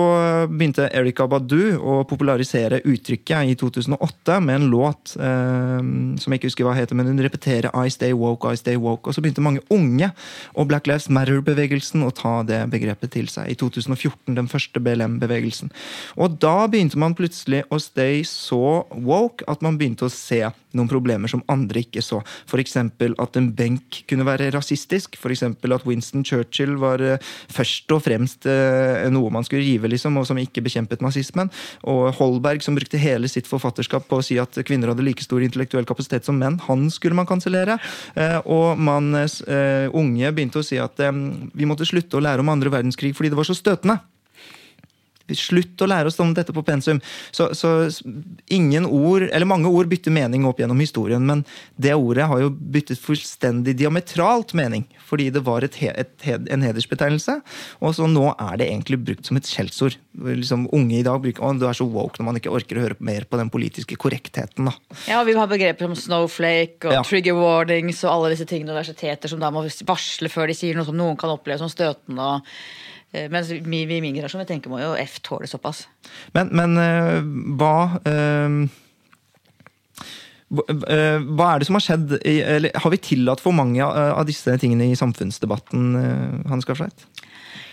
[0.49, 5.82] begynte Eric Badu å popularisere uttrykket i 2008 med en låt eh,
[6.21, 9.07] som jeg ikke husker hva heter, men hun repeterer I stay woke, I stay woke.
[9.07, 10.11] Og så begynte mange unge
[10.53, 13.51] og Black Lives Matter-bevegelsen å ta det begrepet til seg.
[13.51, 15.73] I 2014, den første BLM-bevegelsen.
[16.17, 20.41] Og da begynte man plutselig å stay så woke at man begynte å se
[20.77, 22.21] noen problemer som andre ikke så.
[22.47, 22.77] F.eks.
[22.77, 25.17] at en benk kunne være rasistisk.
[25.19, 25.45] F.eks.
[25.47, 30.27] at Winston Churchill var eh, først og fremst eh, noe man skulle rive, liksom, og
[30.29, 31.51] som ikke bekjempet nazismen.
[31.89, 35.43] Og Holberg, som brukte hele sitt forfatterskap på å si at kvinner hadde like stor
[35.45, 37.79] intellektuell kapasitet som menn, han skulle man kansellere.
[38.15, 40.99] Eh, og man, unge begynte å si at
[41.53, 43.99] vi måtte slutte å lære om andre verdenskrig fordi det var så støtende.
[45.31, 46.99] Slutt å lære oss om dette på pensum.
[47.31, 47.69] Så, så
[48.51, 51.45] ingen ord, eller mange ord bytter mening opp gjennom historien, men
[51.79, 54.83] det ordet har jo byttet fullstendig diametralt mening.
[55.07, 57.37] Fordi det var et, et, en hedersbetegnelse,
[57.79, 59.95] og så nå er det egentlig brukt som et skjellsord.
[60.13, 62.85] Liksom, unge i dag bruker å, du er så woke når man ikke orker å
[62.85, 64.67] høre mer på den politiske korrektheten.
[64.69, 64.75] da.
[65.07, 67.03] Ja, Vi har begreper som snowflake og Ja.
[67.07, 70.85] trigger warnings og alle disse tingene universiteter som da må varsle før de sier noe
[70.85, 72.19] som noen kan oppleve som støtende.
[72.19, 72.41] og
[73.29, 75.85] mens vi, i min generasjon vi tenker må jo F tåle såpass.
[76.35, 77.19] Men, men eh,
[77.59, 77.73] hva
[78.09, 78.55] eh,
[80.53, 81.19] hva- eh,
[81.53, 82.15] er det som har skjedd?
[82.23, 87.05] Eller har vi tillatt for mange av disse tingene i samfunnsdebatten, eh, Hans Garsveit?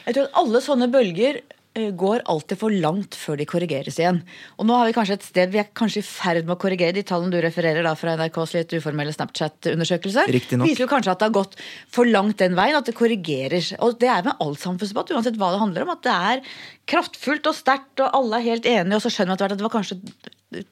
[0.07, 4.21] Jeg tror at alle sånne bølger eh, går alltid for langt før de korrigeres igjen.
[4.59, 6.97] Og nå har vi kanskje et sted vi er kanskje i ferd med å korrigere.
[6.97, 11.29] De tallene du refererer da fra NRKs litt uformelle Snapchat-undersøkelse, viser jo kanskje at det
[11.29, 11.55] har gått
[11.95, 13.63] for langt den veien, at det korrigerer.
[13.87, 16.43] Og det er med all samfunnsdebatt, uansett hva det handler om, at det er
[16.91, 19.75] kraftfullt og sterkt, og alle er helt enige, og så skjønner man at det var
[19.77, 20.01] kanskje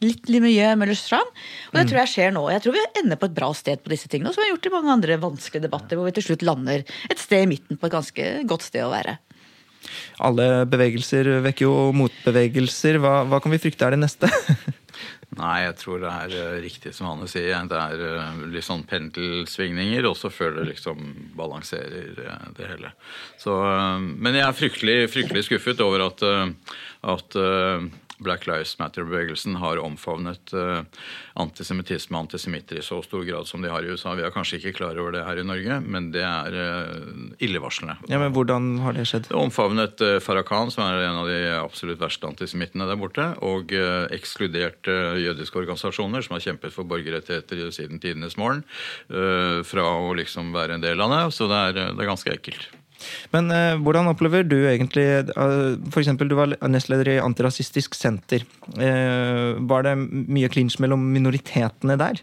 [0.02, 1.30] litt, litt mye Møllers tran.
[1.70, 2.42] Og det tror jeg skjer nå.
[2.50, 4.66] Jeg tror vi ender på et bra sted på disse tingene, som vi har gjort
[4.66, 7.86] i mange andre vanskelige debatter, hvor vi til slutt lander et sted i midten på
[7.86, 9.20] et ganske godt sted å være.
[10.24, 12.98] Alle bevegelser vekker jo motbevegelser.
[13.02, 14.30] Hva, hva kan vi frykte er det neste?
[15.38, 17.52] Nei, jeg tror det er eh, riktig som Hanne sier.
[17.68, 21.02] Det er eh, litt sånn pendelsvingninger, også før det liksom
[21.38, 22.92] balanserer eh, det hele.
[23.38, 23.54] Så,
[24.00, 26.24] men jeg er fryktelig, fryktelig skuffet over at,
[27.14, 27.38] at
[28.24, 30.82] Black Lives Matter-bevegelsen har omfavnet eh,
[31.38, 34.14] antisemittisme og antisemitter i så stor grad som de har i USA.
[34.18, 37.98] Vi er kanskje ikke klar over det her i Norge, men det er eh, illevarslende.
[38.10, 39.28] Ja, men Hvordan har det skjedd?
[39.30, 43.72] Det omfavnet Farah Farrakhan, som er en av de absolutt verste antisemittene der borte, og
[44.14, 48.62] ekskludert jødiske organisasjoner som har kjempet for borgerrettigheter siden tidenes morgen,
[49.08, 51.22] fra å liksom være en del av det.
[51.34, 52.68] Så det er, det er ganske ekkelt.
[53.34, 55.06] Men eh, hvordan opplever du egentlig
[55.36, 58.44] uh, For eksempel, du var nestleder i Antirasistisk Senter.
[58.76, 62.22] Eh, var det mye klinsj mellom minoritetene der?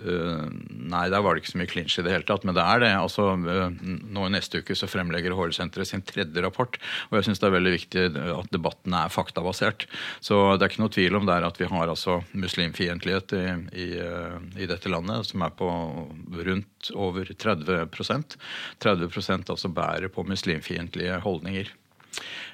[0.00, 2.64] Eh, nei, der var det ikke så mye clinch i det hele tatt, men det
[2.64, 2.90] er det.
[2.96, 3.74] Altså, eh,
[4.14, 6.78] nå i neste uke så fremlegger HL-senteret sin tredje rapport,
[7.10, 9.86] og jeg syns det er veldig viktig at debatten er faktabasert.
[10.24, 13.44] Så det er ikke noe tvil om der at vi har altså muslimfiendtlighet i,
[13.84, 18.38] i, eh, i dette landet som er på rundt over 30%
[18.80, 21.70] 30% altså bærer på muslimfiendtlige holdninger.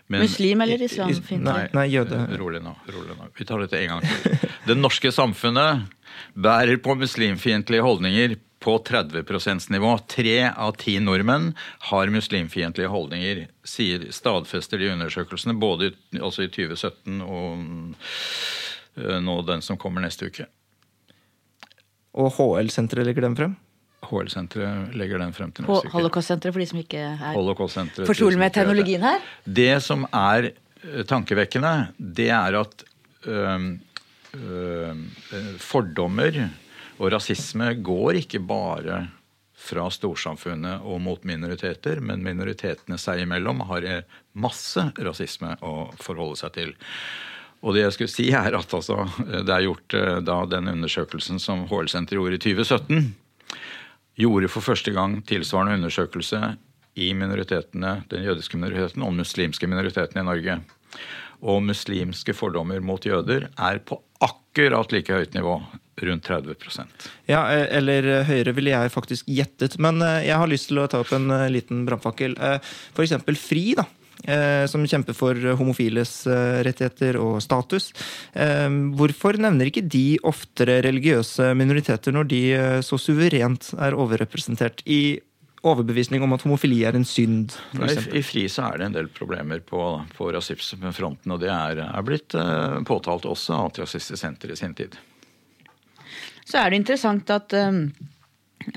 [0.08, 1.42] Men- Muslim eller islamfiendtlig?
[1.42, 2.18] Nei, nei, jøde.
[2.30, 2.76] Eh, Rolig nå.
[2.94, 3.26] rolig nå.
[3.34, 4.50] Vi tar dette en gang til.
[4.68, 5.88] Det norske samfunnet
[6.34, 9.90] bærer på muslimfiendtlige holdninger på 30 %-nivå.
[10.10, 11.52] Tre av ti nordmenn
[11.90, 17.94] har muslimfiendtlige holdninger, sier stadfester de undersøkelsene, både i, altså i 2017 og
[18.96, 20.46] eh, nå den som kommer neste uke.
[22.16, 23.56] Og HL-senteret legger dem frem?
[24.04, 25.92] HL-senteret legger den frem til neste uke.
[25.94, 29.24] Holocaust-senteret, for de som ikke er fortrolig med teknologien her.
[29.44, 32.86] Det som er eh, tankevekkende, det er at
[33.26, 33.68] øh,
[34.36, 35.04] eh,
[35.62, 36.40] fordommer
[36.96, 39.06] og rasisme går ikke bare
[39.66, 46.38] fra storsamfunnet og mot minoriteter, men minoritetene seg imellom har eh, masse rasisme å forholde
[46.44, 46.76] seg til.
[47.64, 49.94] Og det jeg skulle si er at altså, det er gjort
[50.28, 53.14] da den undersøkelsen som HL-senteret gjorde i 2017,
[54.16, 56.56] gjorde for første gang tilsvarende undersøkelse
[56.96, 60.60] i minoritetene, den jødiske minoriteten og muslimske minoriteten i Norge.
[61.44, 65.58] Og muslimske fordommer mot jøder er på akkurat like høyt nivå,
[66.02, 69.78] rundt 30% Ja, eller eh, høyere ville jeg faktisk gjettet.
[69.80, 72.36] Men eh, jeg har lyst til å ta opp en eh, liten brannfakkel.
[72.96, 73.16] F.eks.
[73.40, 73.86] FRI, da.
[74.24, 77.92] Eh, Som kjemper for homofiles eh, rettigheter og status.
[78.32, 84.82] Eh, Hvorfor nevner ikke de oftere religiøse minoriteter når de eh, så suverent er overrepresentert
[84.86, 85.18] i
[85.66, 87.56] overbevisning om at homofili er en synd?
[87.72, 87.96] For Nei.
[88.18, 89.82] I FRI så er det en del problemer på,
[90.16, 94.76] på rasismefronten, og det er, er blitt eh, påtalt også av Antirasistisk Senter i sin
[94.78, 94.96] tid.
[96.46, 97.88] Så er det interessant at, um,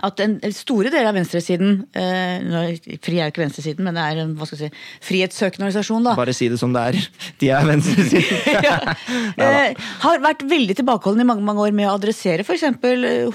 [0.06, 4.22] at en store deler av venstresiden eh, Fri er jo ikke venstresiden, men det er
[4.22, 6.06] en hva skal jeg si, frihetssøkende organisasjon.
[6.06, 6.14] da.
[6.20, 7.08] Bare si det som det er.
[7.42, 8.44] De er venstresiden.
[8.68, 8.76] ja,
[9.46, 12.68] eh, har vært veldig tilbakeholden i mange mange år med å adressere f.eks.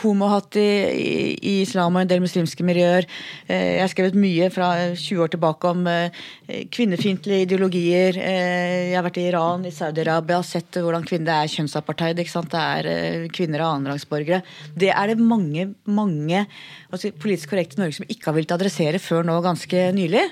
[0.04, 3.08] homohatt i, i, i islam og en del muslimske miljøer.
[3.48, 6.22] Eh, jeg har skrevet mye fra 20 år tilbake om eh,
[6.74, 8.20] kvinnefiendtlige ideologier.
[8.20, 12.22] Eh, jeg har vært i Iran, i Saudi-Arabia, sett hvordan kvinner er kjønnsapartheid.
[12.22, 12.52] ikke sant?
[12.54, 14.44] Det er eh, kvinner av annenrangsborgere.
[14.78, 18.56] Det er det mange, mange hva altså, politisk korrekte i Norge som ikke har villet
[18.58, 20.26] adressere før nå ganske nylig.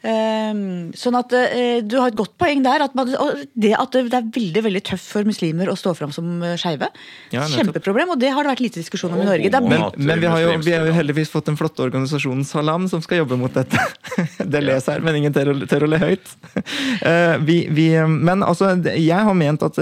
[0.00, 2.86] Ehm, sånn at eh, Du har et godt poeng der.
[2.86, 6.14] At man, og det at det er veldig veldig tøft for muslimer å stå fram
[6.14, 6.88] som eh, skeive.
[7.34, 7.44] Ja.
[7.50, 9.52] Kjempeproblem, og det har det vært lite diskusjon om i Norge.
[9.52, 12.46] Det er Men, men vi, har jo, vi har jo heldigvis fått den flotte organisasjonen
[12.48, 13.80] Salam som skal jobbe mot dette.
[14.50, 16.36] Det les her, men ingen tør å, le høyt.
[17.10, 19.78] Eh, Vi, vi, men altså, jeg har ment at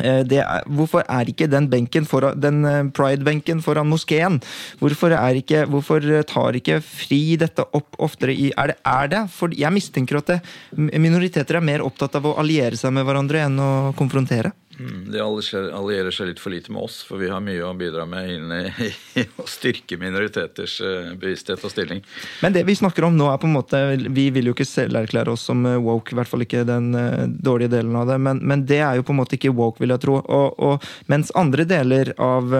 [0.00, 1.68] er, hvorfor er ikke den
[2.08, 4.40] foran, den eh, pride-benken foran moskeen?
[4.80, 8.78] Hvorfor, er ikke, hvorfor tar ikke FRI dette opp oftere i Er det?
[8.88, 9.22] Er det?
[9.30, 10.40] For jeg mistenker at det,
[10.76, 14.52] minoriteter er mer opptatt av å alliere seg med hverandre enn å konfrontere.
[14.82, 18.04] Mm, De allierer seg litt for lite med oss, for vi har mye å bidra
[18.08, 18.90] med inn i,
[19.22, 22.02] i å styrke minoriteters eh, bevissthet og stilling.
[22.42, 23.80] Men det vi snakker om nå er på en måte
[24.12, 26.92] Vi vil jo ikke selv erklære oss som eh, woke, i hvert fall ikke den
[26.98, 29.82] eh, dårlige delen av det, men, men det er jo på en måte ikke woke,
[29.82, 30.18] vil jeg tro.
[30.22, 32.50] Og, og, mens andre deler av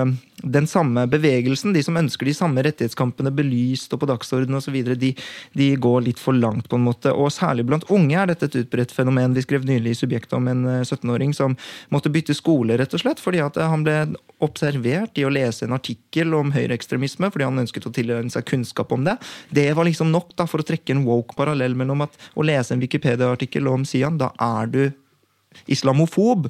[0.43, 5.12] den samme bevegelsen, de som ønsker de samme rettighetskampene belyst og på dagsordenen osv., de,
[5.59, 7.12] de går litt for langt, på en måte.
[7.14, 9.37] Og særlig blant unge er dette et utbredt fenomen.
[9.37, 11.57] Vi skrev nylig i Subjektet om en eh, 17-åring som
[11.95, 13.96] måtte bytte skole, rett og slett, fordi at eh, han ble
[14.42, 18.92] observert i å lese en artikkel om høyreekstremisme, fordi han ønsket å tilegne seg kunnskap
[18.94, 19.16] om det.
[19.54, 22.74] Det var liksom nok da, for å trekke en woke parallell mellom at å lese
[22.74, 24.82] en Wikipedia-artikkel om Sian, da er du
[25.70, 26.48] islamofob.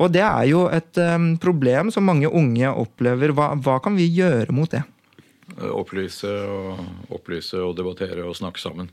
[0.00, 3.34] Og det er jo et um, problem som mange unge opplever.
[3.36, 4.84] Hva, hva kan vi gjøre mot det?
[5.58, 6.84] Opplyse og,
[7.14, 8.90] opplyse og debattere og snakke sammen.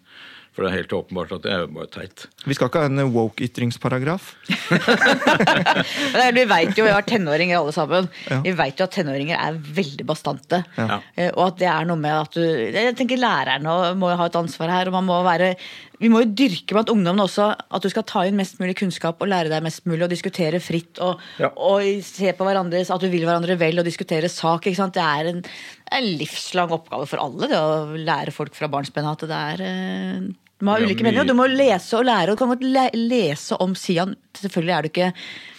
[0.56, 2.28] For det er helt åpenbart at det er jo bare teit.
[2.47, 4.30] Vi skal ikke ha en woke-ytringsparagraf.
[6.16, 8.08] Er- vi vet jo, vi har tenåringer alle sammen.
[8.30, 8.38] Ja.
[8.45, 10.62] Vi vet jo at tenåringer er veldig bastante.
[10.80, 11.01] Ja.
[11.16, 14.36] Eh, Og at det er noe med at du Jeg tenker lærerne må ha et
[14.39, 14.88] ansvar her.
[14.88, 15.56] og man må være
[15.99, 19.16] vi må jo dyrke blant ungdommene også at du skal ta inn mest mulig kunnskap
[19.24, 21.47] og lære deg mest mulig og diskutere fritt og, Ja.
[21.56, 24.68] og se på hverandre, at du vil hverandre vel og diskutere sak.
[24.68, 24.93] ikke sant?
[24.93, 25.39] Det er en,
[25.95, 30.20] en livslang oppgave for alle det å lære folk fra barnsben at det er eh,
[30.56, 32.32] du må ha ulike meninger, og du må lese og lære.
[32.32, 34.16] Og du kan godt le lese om Sian.
[34.36, 35.10] Selvfølgelig er du ikke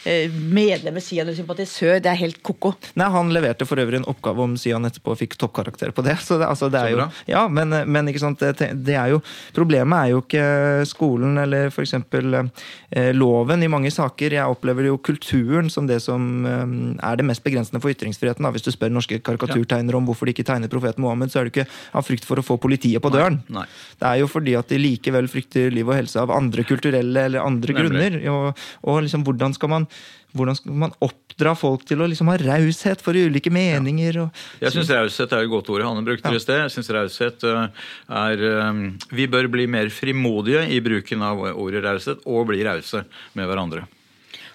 [0.08, 2.72] eh, medlem i Sian eller sympatisør, det er helt ko-ko.
[2.96, 6.16] Nei, Han leverte for øvrig en oppgave om Sian etterpå og fikk toppkarakter på det.
[6.26, 9.20] Så det, altså, det er jo, ja, men, men ikke sant, det, det er jo,
[9.56, 10.46] problemet er jo ikke
[10.88, 11.96] skolen eller f.eks.
[11.96, 14.38] Eh, loven i mange saker.
[14.38, 16.64] Jeg opplever jo kulturen som det som eh,
[17.04, 18.48] er det mest begrensende for ytringsfriheten.
[18.48, 18.54] Da.
[18.56, 21.56] Hvis du spør norske karikaturtegnere om hvorfor de ikke tegner profeten Mohammed, så er det
[21.56, 23.42] ikke av frykt for å få politiet på døren.
[23.52, 23.68] Nei.
[24.00, 27.44] Det er jo fordi at de likevel frykter liv og helse av andre kulturelle eller
[27.44, 27.90] andre Nemlig.
[27.90, 28.20] grunner.
[28.32, 29.90] Og, og liksom, hvordan skal man
[30.36, 34.18] hvordan skal man oppdra folk til å liksom ha raushet for ulike meninger?
[34.24, 35.84] Og, Jeg syns raushet er et godt ord.
[35.86, 36.36] Hanne brukte ja.
[36.36, 36.60] i sted.
[36.66, 37.84] Jeg synes raushet eh,
[38.20, 38.80] er eh,
[39.16, 43.06] Vi bør bli mer frimodige i bruken av ordet raushet, og bli rause
[43.38, 43.86] med hverandre.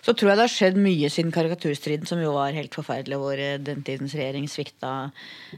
[0.02, 3.38] Så tror jeg det har skjedd mye siden karikaturstriden, som jo var helt forferdelig, hvor
[3.38, 4.94] eh, den tidens regjering svikta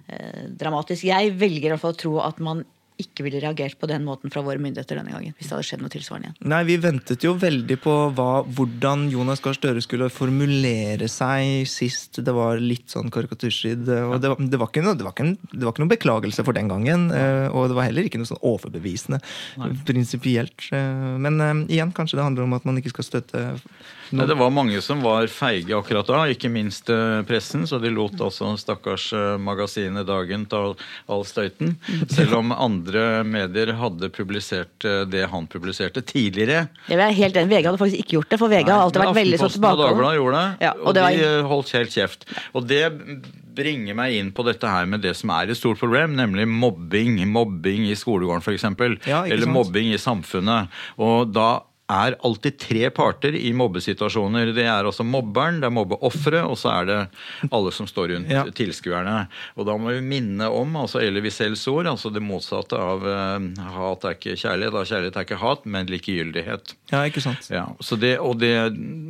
[0.07, 1.07] eh, dramatisk.
[1.07, 2.65] Jeg velger i hvert fall å tro at man
[3.01, 5.33] ikke ville reagert på den måten fra våre myndigheter denne gangen.
[5.39, 6.49] Hvis det hadde skjedd noe tilsvarende igjen.
[6.53, 12.21] Nei, Vi ventet jo veldig på hva, hvordan Jonas Gahr Støre skulle formulere seg sist
[12.23, 13.87] det var litt sånn karikaturstrid.
[13.89, 16.53] Og det, var- det, var noe, det, var en, det var ikke noen beklagelse for
[16.53, 17.09] den gangen.
[17.11, 19.19] eh, Og det var heller ikke noe sånn overbevisende
[19.85, 20.69] prinsipielt.
[20.71, 23.43] eh, Men eh, igjen, kanskje det handler om at man ikke skal støtte
[24.13, 27.63] Nei, det var mange som var feige akkurat da, ikke minst eh, pressen.
[27.65, 30.75] Så de lot altså stakkars eh, magasinet Dagen ta all-
[31.09, 31.71] all støyten.
[32.13, 32.92] Selv om andre
[33.25, 36.67] medier hadde publisert eh, det han publiserte tidligere.
[36.89, 39.17] Jeg er helt enig, VG hadde faktisk ikke gjort det, for VG har alltid vært
[39.19, 41.89] veldig sånn Aftenposten og Dagbladet gjorde det, Ja, og, og det var- de holdt helt
[41.97, 42.25] kjeft.
[42.53, 42.83] Og det
[43.53, 47.19] bringer meg inn på dette her med det som er et stort problem, nemlig mobbing.
[47.29, 48.63] Mobbing i skolegården f.eks.
[49.07, 49.53] Ja, eller sant?
[49.53, 50.69] mobbing i samfunnet.
[50.97, 51.61] Og da
[51.91, 54.53] er alltid tre parter i mobbesituasjoner.
[54.55, 56.97] Det er altså mobberen, det er mobbeofferet, og så er det
[57.51, 58.43] alle som står rundt Ja.
[58.55, 59.27] tilskuerne.
[59.59, 63.67] Og da må vi minne om altså Elie Wiesels ord, altså det motsatte av uh,
[63.75, 66.73] hat er ikke kjærlighet, da kjærlighet er ikke hat, men likegyldighet.
[66.93, 67.49] Ja, ikke sant?
[67.51, 68.55] Ja, så det, og det,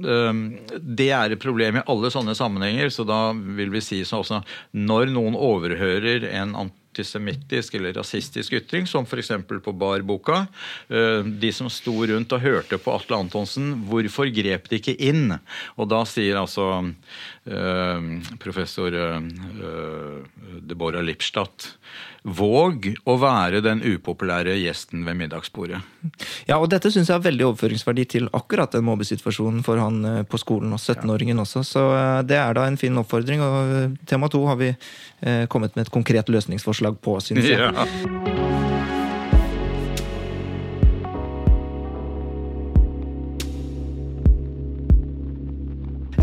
[0.10, 0.44] um,
[0.82, 2.90] det er et problem i alle sånne sammenhenger.
[2.90, 4.44] Så da vil vi si sånn også
[4.74, 6.56] når noen overhører en
[6.94, 9.32] antisemittisk eller rasistisk ytring, som f.eks.
[9.64, 10.46] på Bar-boka.
[10.90, 15.34] øh, De som sto rundt og hørte på Atle Antonsen, hvorfor grep de ikke inn?
[15.78, 16.94] Og da sier altså
[17.48, 18.02] øh,
[18.40, 19.22] professor øh,
[20.62, 21.78] Deborah Lipstadt
[22.24, 25.82] Våg å være den upopulære gjesten ved middagsbordet.
[26.48, 30.22] Ja, og dette syns jeg har veldig overføringsverdi til akkurat den mobbesituasjonen for han eh,
[30.24, 31.66] på skolen, og 17-åringen også.
[31.68, 34.74] Så eh, det er da en fin oppfordring, og eh, tema to har vi
[35.48, 37.56] kommet med et konkret løsningsforslag på, syns jeg.
[37.64, 38.63] Ja.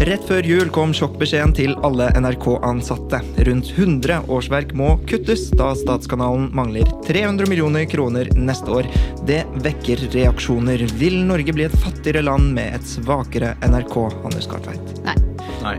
[0.01, 3.19] Rett før jul kom sjokkbeskjeden til alle NRK-ansatte.
[3.45, 8.89] Rundt 100 årsverk må kuttes, da statskanalen mangler 300 millioner kroner neste år.
[9.29, 10.89] Det vekker reaksjoner.
[10.97, 15.01] Vil Norge bli et fattigere land med et svakere NRK, Anders Kartveit?
[15.05, 15.19] Nei.
[15.61, 15.79] Nei.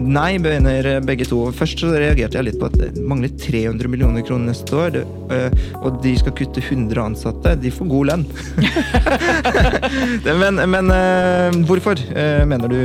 [0.00, 1.42] Nei, begynner begge to.
[1.52, 5.00] Først så reagerte jeg litt på at det mangler 300 millioner kroner neste år.
[5.30, 5.50] Øh,
[5.82, 7.54] og de skal kutte 100 ansatte.
[7.60, 8.24] De får god lønn.
[10.40, 12.78] Men men øh, hvorfor øh, mener du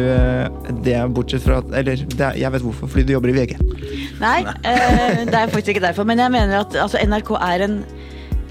[0.83, 3.55] det, bortsett fra at Eller er, jeg vet hvorfor, fordi du jobber i VG.
[4.19, 4.41] Nei,
[5.25, 6.03] det er faktisk ikke derfor.
[6.03, 7.83] Men jeg mener at altså, NRK er en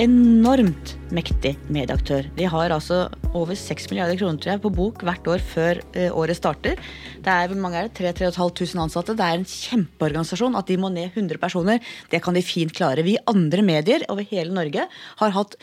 [0.03, 2.27] enormt mektig medieaktør.
[2.35, 3.05] De har altså
[3.37, 6.81] over 6 milliarder kroner tror jeg, på bok hvert år før eh, året starter.
[7.23, 7.95] Det er hvor mange er det?
[8.01, 9.15] 3500 ansatte.
[9.15, 10.59] Det er en kjempeorganisasjon.
[10.59, 13.07] At de må ned 100 personer, det kan de fint klare.
[13.07, 15.59] Vi andre medier over hele Norge har hatt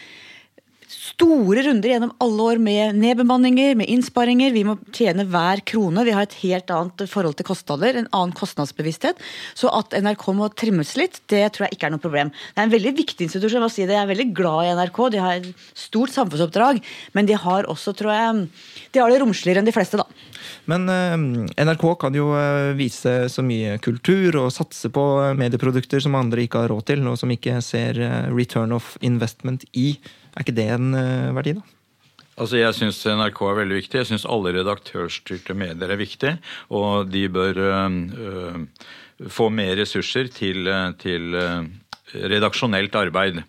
[0.92, 4.52] store runder gjennom alle år med nedbemanninger, med innsparinger.
[4.52, 6.04] Vi må tjene hver krone.
[6.08, 9.22] Vi har et helt annet forhold til kostnader, en annen kostnadsbevissthet.
[9.58, 12.34] Så at NRK må trimmes litt, det tror jeg ikke er noe problem.
[12.52, 13.64] Det er en veldig viktig institusjon.
[13.70, 13.96] Jeg si det.
[13.96, 15.00] Jeg er veldig glad i NRK.
[15.14, 16.82] De har et stort samfunnsoppdrag,
[17.16, 18.46] men de har også, tror jeg,
[18.92, 20.21] de har det romsligere enn de fleste, da.
[20.70, 21.18] Men øh,
[21.66, 25.06] NRK kan jo øh, vise så mye kultur og satse på
[25.38, 27.98] medieprodukter som andre ikke har råd til, og som ikke ser
[28.30, 29.96] return of investment i.
[30.36, 30.94] Er ikke det en
[31.36, 31.66] verdi, da?
[32.38, 33.98] Altså, Jeg syns NRK er veldig viktig.
[34.00, 36.36] Jeg syns alle redaktørstyrte medier er viktig.
[36.70, 38.66] Og de bør øh,
[39.30, 40.70] få mer ressurser til,
[41.02, 41.36] til
[42.16, 43.44] redaksjonelt arbeid.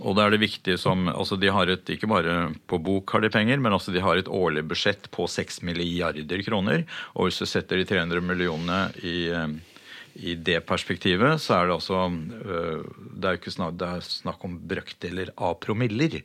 [0.00, 3.20] Og da er det viktig som altså De har et, ikke bare på bok har
[3.20, 6.86] de penger, men altså de har et årlig budsjett på 6 milliarder kroner.
[7.14, 9.60] Og hvis du setter de 300 millionene i øh,
[10.20, 14.04] i det perspektivet så er det altså øh, Det er jo ikke snakk, det er
[14.04, 16.18] snakk om brøkdeler av promiller.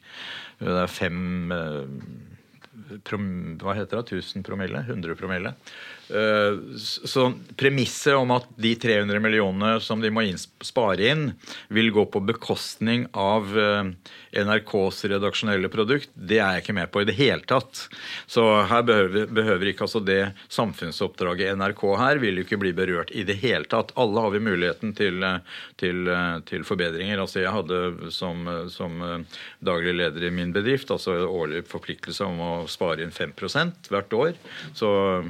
[0.59, 1.53] Det er fem
[3.07, 4.19] Hva heter det?
[4.19, 4.83] 1000 promille?
[4.83, 5.53] 100 promille?
[6.09, 10.23] S- Så premisset om at de 300 millionene som de må
[10.63, 11.25] spare inn,
[11.73, 13.89] vil gå på bekostning av øh,
[14.37, 17.83] NRKs redaksjonelle produkt, det er jeg ikke med på i det hele tatt.
[18.29, 20.19] Så her behøver, behøver ikke altså det
[20.53, 23.91] samfunnsoppdraget NRK her vil jo ikke bli berørt i det hele tatt.
[23.99, 25.39] Alle har vi muligheten til, eh,
[25.81, 27.19] til, eh, til forbedringer.
[27.23, 32.23] Altså jeg hadde som, eh, som eh, daglig leder i min bedrift altså årlig forpliktelse
[32.27, 34.35] om å spare inn 5% hvert år.
[34.73, 35.23] Så Eh,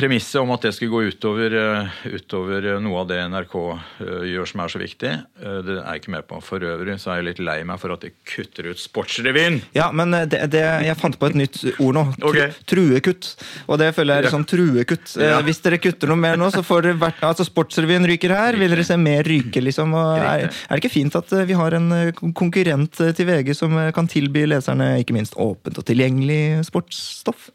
[0.00, 4.48] Premisset om at det skulle gå utover, eh, utover noe av det NRK eh, gjør
[4.48, 5.10] som er så viktig,
[5.42, 6.38] eh, det er jeg ikke med på.
[6.44, 9.58] For øvrig så er jeg litt lei meg for at de kutter ut Sportsrevyen.
[9.76, 12.04] Ja, men det, det, jeg fant på et nytt ord nå.
[12.16, 12.60] Tru, Ok.
[12.70, 13.28] Truekutt.
[13.66, 15.16] Og det føler jeg er sånn truekutt.
[15.18, 15.40] Eh, Ja.
[15.46, 18.56] Hvis dere kutter noe mer nå, så får dere vært Altså, Sportsrevyen ryker her.
[18.60, 19.92] Vil dere se mer ryke, liksom?
[19.98, 21.90] Er, er det ikke fint at vi har en
[22.36, 27.50] konkurrent til VG som kan tilby leserne ikke minst åpent og tilgjengelig sportsstoff?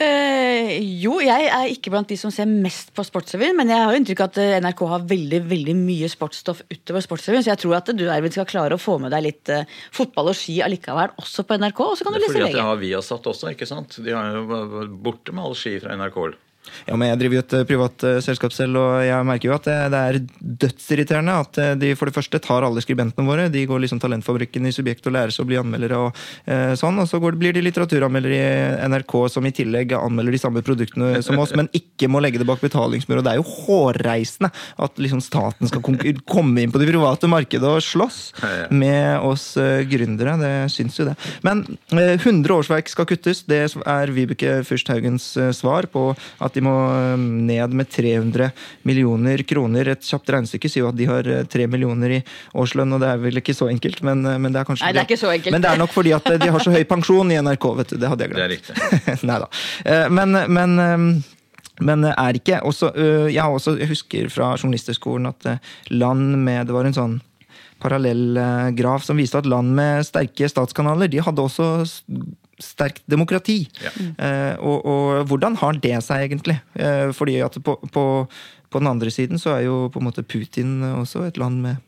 [0.00, 3.96] Eh, jo, jeg er ikke blant de som ser mest på Sportsrevyen, men jeg har
[3.98, 7.90] inntrykk av at NRK har veldig veldig mye sportsstoff utover Sportsrevyen, så jeg tror at
[7.92, 11.44] du Erwin, skal klare å få med deg litt eh, fotball og ski allikevel, også
[11.44, 13.52] på NRK, og så kan du Det er lese fordi at jeg har Viasat også,
[13.52, 13.98] ikke sant?
[14.00, 16.22] De har jo borte med all ski fra NRK.
[16.86, 19.56] Ja, men Jeg driver jo et øh, privat øh, selskap selv, og jeg merker jo
[19.56, 20.18] at det, det er
[20.64, 23.48] dødsirriterende at øh, de for det første tar alle skribentene våre.
[23.52, 26.98] De går liksom Talentfabrikken i Subjekt og lærer seg å bli anmeldere og eh, sånn.
[27.02, 31.20] Og så går, blir de litteraturanmeldere i NRK som i tillegg anmelder de samme produktene
[31.26, 33.20] som oss, men ikke må legge det bak betalingsmur.
[33.20, 37.68] Og det er jo hårreisende at liksom staten skal komme inn på det private markedet
[37.68, 38.20] og slåss
[38.72, 39.52] med oss
[39.90, 40.36] gründere.
[40.40, 41.16] Det syns jo det.
[41.46, 41.64] Men
[41.94, 43.44] øh, 100 årsverk skal kuttes.
[43.48, 46.10] Det er Vibeke Fürst Haugens svar på
[46.40, 48.50] at de må øh, ned med 300
[48.88, 49.92] millioner kroner.
[49.94, 52.20] Et kjapt regnestykke sier jo at de har øh, 3 millioner i
[52.54, 54.92] årslønn, og det er vel ikke så enkelt, men, øh, men det er kanskje Nei,
[54.96, 55.54] det er ikke så enkelt.
[55.56, 57.98] Men det er nok fordi at de har så høy pensjon i NRK, vet du.
[58.00, 58.70] Det hadde jeg Det er glemt.
[58.70, 59.24] riktig.
[59.30, 59.50] Nei da.
[60.10, 61.24] Men, men
[61.80, 62.90] men er ikke også
[63.32, 65.46] Jeg har også, jeg husker fra Journalisterskolen at
[65.88, 67.14] land med Det var en sånn
[67.80, 68.36] parallell
[68.76, 71.86] graf som viste at land med sterke statskanaler, de hadde også
[72.60, 73.62] sterkt demokrati.
[73.82, 73.90] Ja.
[74.20, 76.58] Eh, og, og hvordan har det seg egentlig?
[76.76, 78.04] Eh, fordi at på, på,
[78.70, 81.80] på den andre siden så er jo på en måte Putin også et land med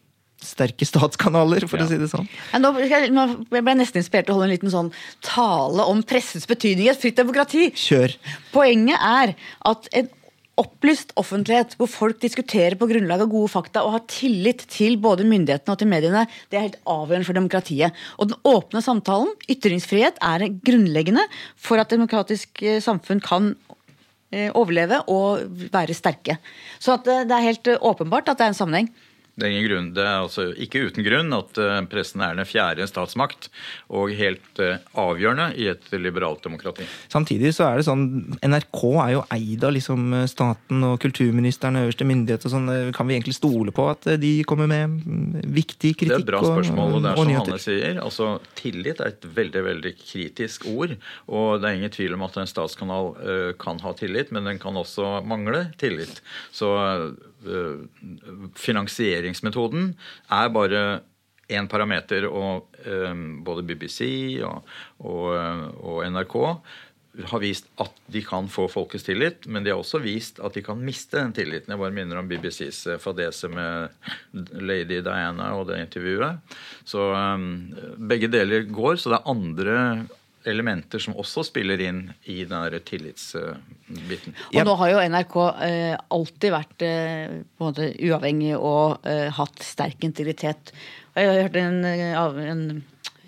[0.43, 1.85] sterke statskanaler, for Ja.
[1.87, 2.27] å si det sånn.
[2.51, 4.89] Ja, nå, jeg- nå ble jeg nesten inspirert til å holde en liten sånn
[5.23, 7.69] tale om pressens betydning i et fritt demokrati.
[7.79, 8.17] Kjør!
[8.51, 9.37] Poenget er
[9.71, 10.09] at en
[10.61, 15.25] opplyst offentlighet hvor folk diskuterer på grunnlag av gode fakta og har tillit til både
[15.29, 18.03] myndighetene og til mediene, det er helt avgjørende for demokratiet.
[18.21, 21.25] Og den åpne samtalen, ytringsfrihet, er grunnleggende
[21.57, 23.55] for at demokratisk eh, samfunn kan
[24.33, 26.37] eh, overleve og være sterke.
[26.83, 28.93] Så eh, det er helt åpenbart at det er en sammenheng.
[29.33, 32.49] Det er ingen grunn, det er altså ikke uten grunn at eh, pressen er den
[32.49, 33.49] fjerde statsmakt,
[33.89, 36.85] og helt eh, avgjørende i et liberalt demokrati.
[37.13, 38.05] Samtidig så er det sånn
[38.45, 42.69] NRK er jo eid av liksom staten og kulturministeren og øverste myndighet og sånn.
[42.93, 45.01] Kan vi egentlig stole på at de kommer med
[45.49, 46.13] viktig kritikk?
[46.13, 47.33] Det er et bra spørsmål, og det er som?
[47.33, 48.03] Hanne sier.
[48.03, 50.95] altså Tillit er et veldig veldig kritisk ord.
[51.33, 54.61] Og det er ingen tvil om at en statskanal eh, kan ha tillit, men den
[54.63, 56.21] kan også mangle tillit.
[56.55, 57.07] Så eh,
[58.59, 59.93] finansieringsmetoden
[60.33, 60.83] er bare
[61.53, 63.13] én parameter, og eh,
[63.45, 64.07] både BBC
[64.47, 64.71] og,
[65.03, 66.39] og, eh, og NRK
[67.29, 70.63] har vist at de kan få folkets tillit, men de har også vist at de
[70.65, 71.75] kan miste den tilliten.
[71.75, 73.93] Jeg bare minner om BBCs eh, fadese med
[74.63, 76.57] lady Diana og det intervjuet.
[76.89, 77.51] Så um,
[78.09, 79.77] begge deler går, så det er andre
[80.49, 84.37] elementer som også spiller inn i den tillitsbiten.
[84.53, 85.37] Og nå har jo NRK
[85.67, 90.75] eh, alltid vært eh, på uavhengig og eh, hatt sterk integritet.
[91.17, 92.65] Jeg har hørt en, eh, en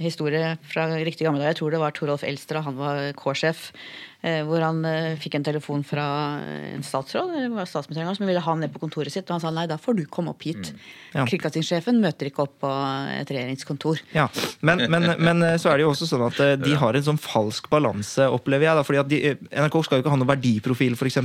[0.00, 1.54] historie fra riktig gamle dager.
[1.54, 3.70] Jeg tror det var Torolf Elstra, han var K-sjef.
[4.24, 6.06] Eh, Hvor han eh, fikk en telefon fra
[6.72, 9.28] en statsråd eller statsministeren som ville ha han ned på kontoret sitt.
[9.28, 10.72] Og han sa nei, da får du komme opp hit.
[11.14, 11.26] Ja.
[11.28, 12.70] Kringkastingssjefen møter ikke opp på
[13.14, 14.00] et regjeringskontor.
[14.16, 14.26] Ja,
[14.66, 17.20] men, men, men så er det jo også sånn at eh, de har en sånn
[17.20, 18.78] falsk balanse, opplever jeg.
[18.78, 21.20] da, fordi de, eh, NRK skal jo ikke ha noen verdiprofil, f.eks.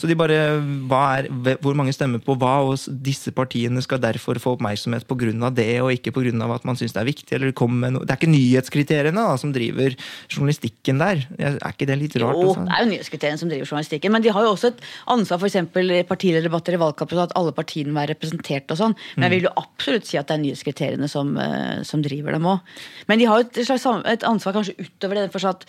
[0.00, 1.28] Så de bare er,
[1.62, 5.50] Hvor mange stemmer på hva, og disse partiene skal derfor få oppmerksomhet pga.
[5.54, 6.32] det, og ikke pga.
[6.54, 7.32] at man syns det er viktig.
[7.32, 8.06] eller Det, kommer med noe.
[8.06, 9.96] det er ikke nyhetskriteriene da, som driver
[10.28, 11.26] journalistikken der.
[11.38, 12.38] Er ikke det litt rart?
[12.38, 12.64] Jo, altså?
[12.66, 14.14] det er jo nyhetskriteriene som driver journalistikken.
[14.14, 14.82] Men de har jo også et
[15.14, 18.80] ansvar for eksempel i partilederdebatter i valgkampen, sånn at alle partiene må være representert og
[18.80, 18.96] sånn.
[19.16, 22.50] Men jeg vil jo absolutt si at det er nyhetskriteriene som, eh, som driver dem
[22.54, 22.74] òg.
[23.10, 25.64] Men de har jo et, slags et ansvar kanskje utover det, for at,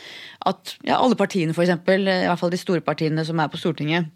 [0.50, 3.62] at ja, alle partiene, for eksempel, i hvert fall de store partiene som er på
[3.62, 4.12] Stortinget,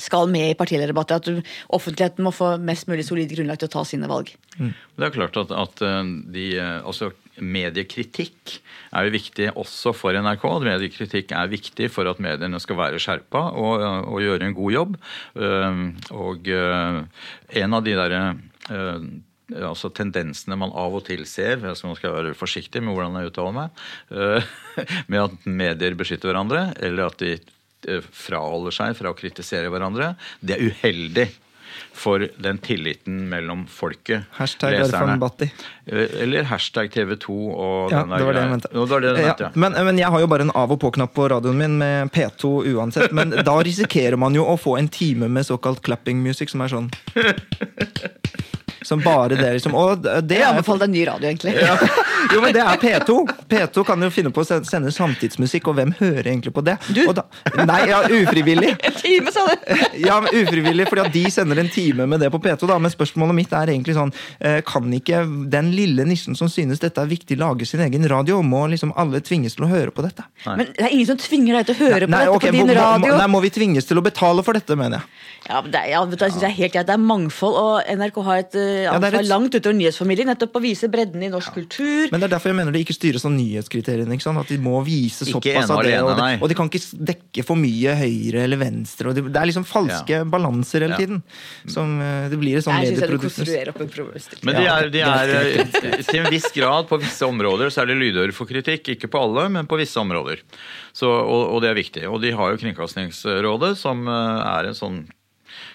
[0.00, 1.20] skal med i partilederdebatter.
[1.20, 4.32] At offentligheten må få mest mulig solid grunnlag til å ta sine valg.
[4.56, 6.00] Det er klart at, at eh,
[6.32, 8.58] de, eh, altså mediekritikk
[8.92, 10.44] er jo viktig også for NRK.
[10.66, 14.96] Mediekritikk er viktig for at mediene skal være skjerpa og, og gjøre en god jobb.
[15.36, 16.98] Eh, Og eh,
[17.62, 18.22] en av de derre
[18.68, 19.06] eh,
[19.62, 23.32] altså tendensene man av og til ser, så man skal være forsiktig med hvordan jeg
[23.32, 23.82] uttaler meg,
[25.12, 30.56] med at medier beskytter hverandre, eller at de fraholder seg fra å kritisere hverandre, det
[30.56, 31.26] er uheldig
[31.94, 34.24] for den tilliten mellom folket.
[34.38, 35.16] Hashtag leserne.
[35.20, 35.50] Bhatti.
[35.86, 38.68] Eh, Eller hashtag TV2 og Ja, den der det var det jeg mente.
[38.72, 39.50] Det jeg mente, ja.
[39.54, 42.52] men, men jeg har jo bare en av og på-knapp på radioen min med P2
[42.74, 43.12] uansett.
[43.12, 46.72] Men da risikerer man jo å få en time med såkalt clapping music, som er
[46.72, 46.90] sånn
[48.92, 49.76] Som bare det, liksom.
[49.78, 51.56] Og det Jeg er anbefaler deg ny radio, egentlig.
[52.32, 53.16] Jo, men det er P2.
[53.50, 56.76] P2 kan jo finne på å sende samtidsmusikk, og hvem hører egentlig på det?
[57.06, 57.24] Og da,
[57.64, 58.74] nei, ja, ufrivillig.
[58.86, 59.66] En time, sa du!
[60.06, 62.66] Ja, men ufrivillig, fordi at de sender en time med det på P2.
[62.68, 65.22] da, Men spørsmålet mitt er egentlig sånn eh, Kan ikke
[65.52, 68.40] den lille nissen som synes dette er viktig, lage sin egen radio?
[68.46, 70.26] Må liksom alle tvinges til å høre på dette?
[70.46, 72.58] Men det er ingen som tvinger deg til å høre på Nei, dette okay, på
[72.58, 73.18] din må, må, radio.
[73.20, 75.20] nei, må vi tvinges til å betale for dette, mener jeg.
[75.48, 76.88] Ja, men det, ja, det, du, jeg synes det er helt greit.
[76.88, 80.26] Det er mangfold, og NRK har et uh, Ja, det er et- langt utover nyhetsformidling.
[80.32, 82.10] Nettopp å vise bredden i norsk kultur.
[82.10, 84.12] Men det er derfor jeg mener det ikke styres av nyhetskriteriene.
[84.12, 84.38] ikke sant?
[84.42, 85.96] At de må vise såpass av det.
[86.02, 89.08] Og, de, og de kan ikke dekke for mye høyre eller venstre.
[89.08, 90.24] Og det, det er liksom falske Ja.
[90.24, 90.98] balanser hele Ja.
[90.98, 91.22] tiden.
[91.66, 94.42] Som eh, Det blir et du medieprodukt.
[94.44, 97.86] Men de er, de er eh, til en viss grad på visse områder så er
[97.92, 98.88] de lydhøre for kritikk.
[98.96, 100.40] Ikke på alle, men på visse områder.
[100.92, 102.04] Så, og, og det er viktig.
[102.10, 105.00] Og de har jo Kringkastingsrådet, som eh, er en sånn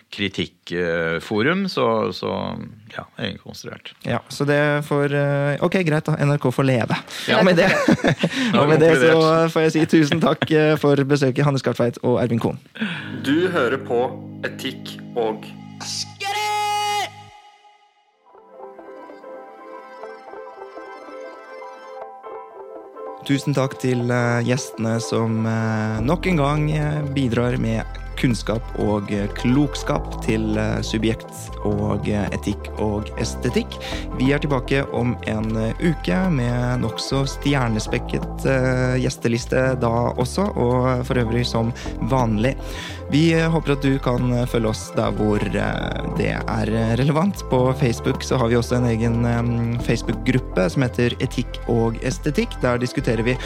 [0.10, 1.70] kritikkforum.
[1.70, 2.58] Så, så
[2.95, 3.93] ja, egenkonstruert.
[4.01, 6.16] Ja, så det får eh, Ok, greit, da.
[6.26, 6.97] NRK får leve.
[7.28, 7.39] Ja.
[7.39, 7.70] og med det,
[8.60, 12.22] og med det så får jeg si tusen takk eh, for besøket, Hanne Skartveit og
[12.24, 12.60] Ervin Kohn.
[13.26, 14.08] Du hører på
[14.47, 15.45] Etikk og
[23.28, 25.41] Tusen takk til eh, gjestene som
[26.08, 26.68] nok en gang
[27.12, 31.30] bidrar med kunnskap og eh, klokskap til eh, subjekt
[31.68, 33.78] og eh, etikk og estetikk.
[34.18, 35.49] Vi er tilbake om en
[35.82, 38.45] uke med nokså stjernespekket
[39.01, 41.72] gjesteliste da også, og for øvrig som
[42.11, 42.55] vanlig.
[43.11, 47.43] Vi håper at du kan følge oss der hvor det er relevant.
[47.51, 52.57] På Facebook så har vi også en egen Facebook-gruppe som heter Etikk og estetikk.
[52.63, 53.38] Der diskuterer vi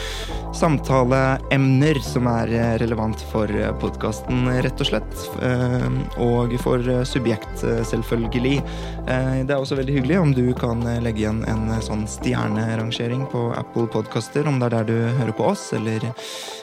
[0.58, 2.50] samtaleemner som er
[2.82, 3.50] relevant for
[3.82, 5.22] podkasten, rett og slett.
[5.42, 5.88] Eh,
[6.22, 8.56] og for eh, subjekt, eh, selvfølgelig.
[9.02, 13.88] Det er også veldig hyggelig om du kan legge igjen en sånn stjernerangering på Apple
[13.90, 16.06] Podkaster, om det er der du hører på oss, eller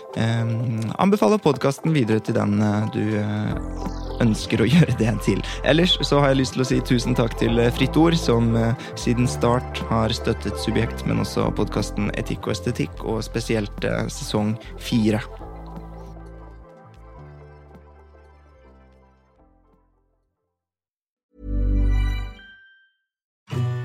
[0.09, 2.55] anbefaler anbefale podkasten videre til den
[2.95, 3.19] du
[4.23, 5.43] ønsker å gjøre det til.
[5.67, 8.55] Ellers så har jeg lyst til å si tusen takk til Fritt Ord, som
[8.97, 15.21] siden start har støttet Subjekt, men også podkasten Etikk og estetikk, og spesielt sesong fire.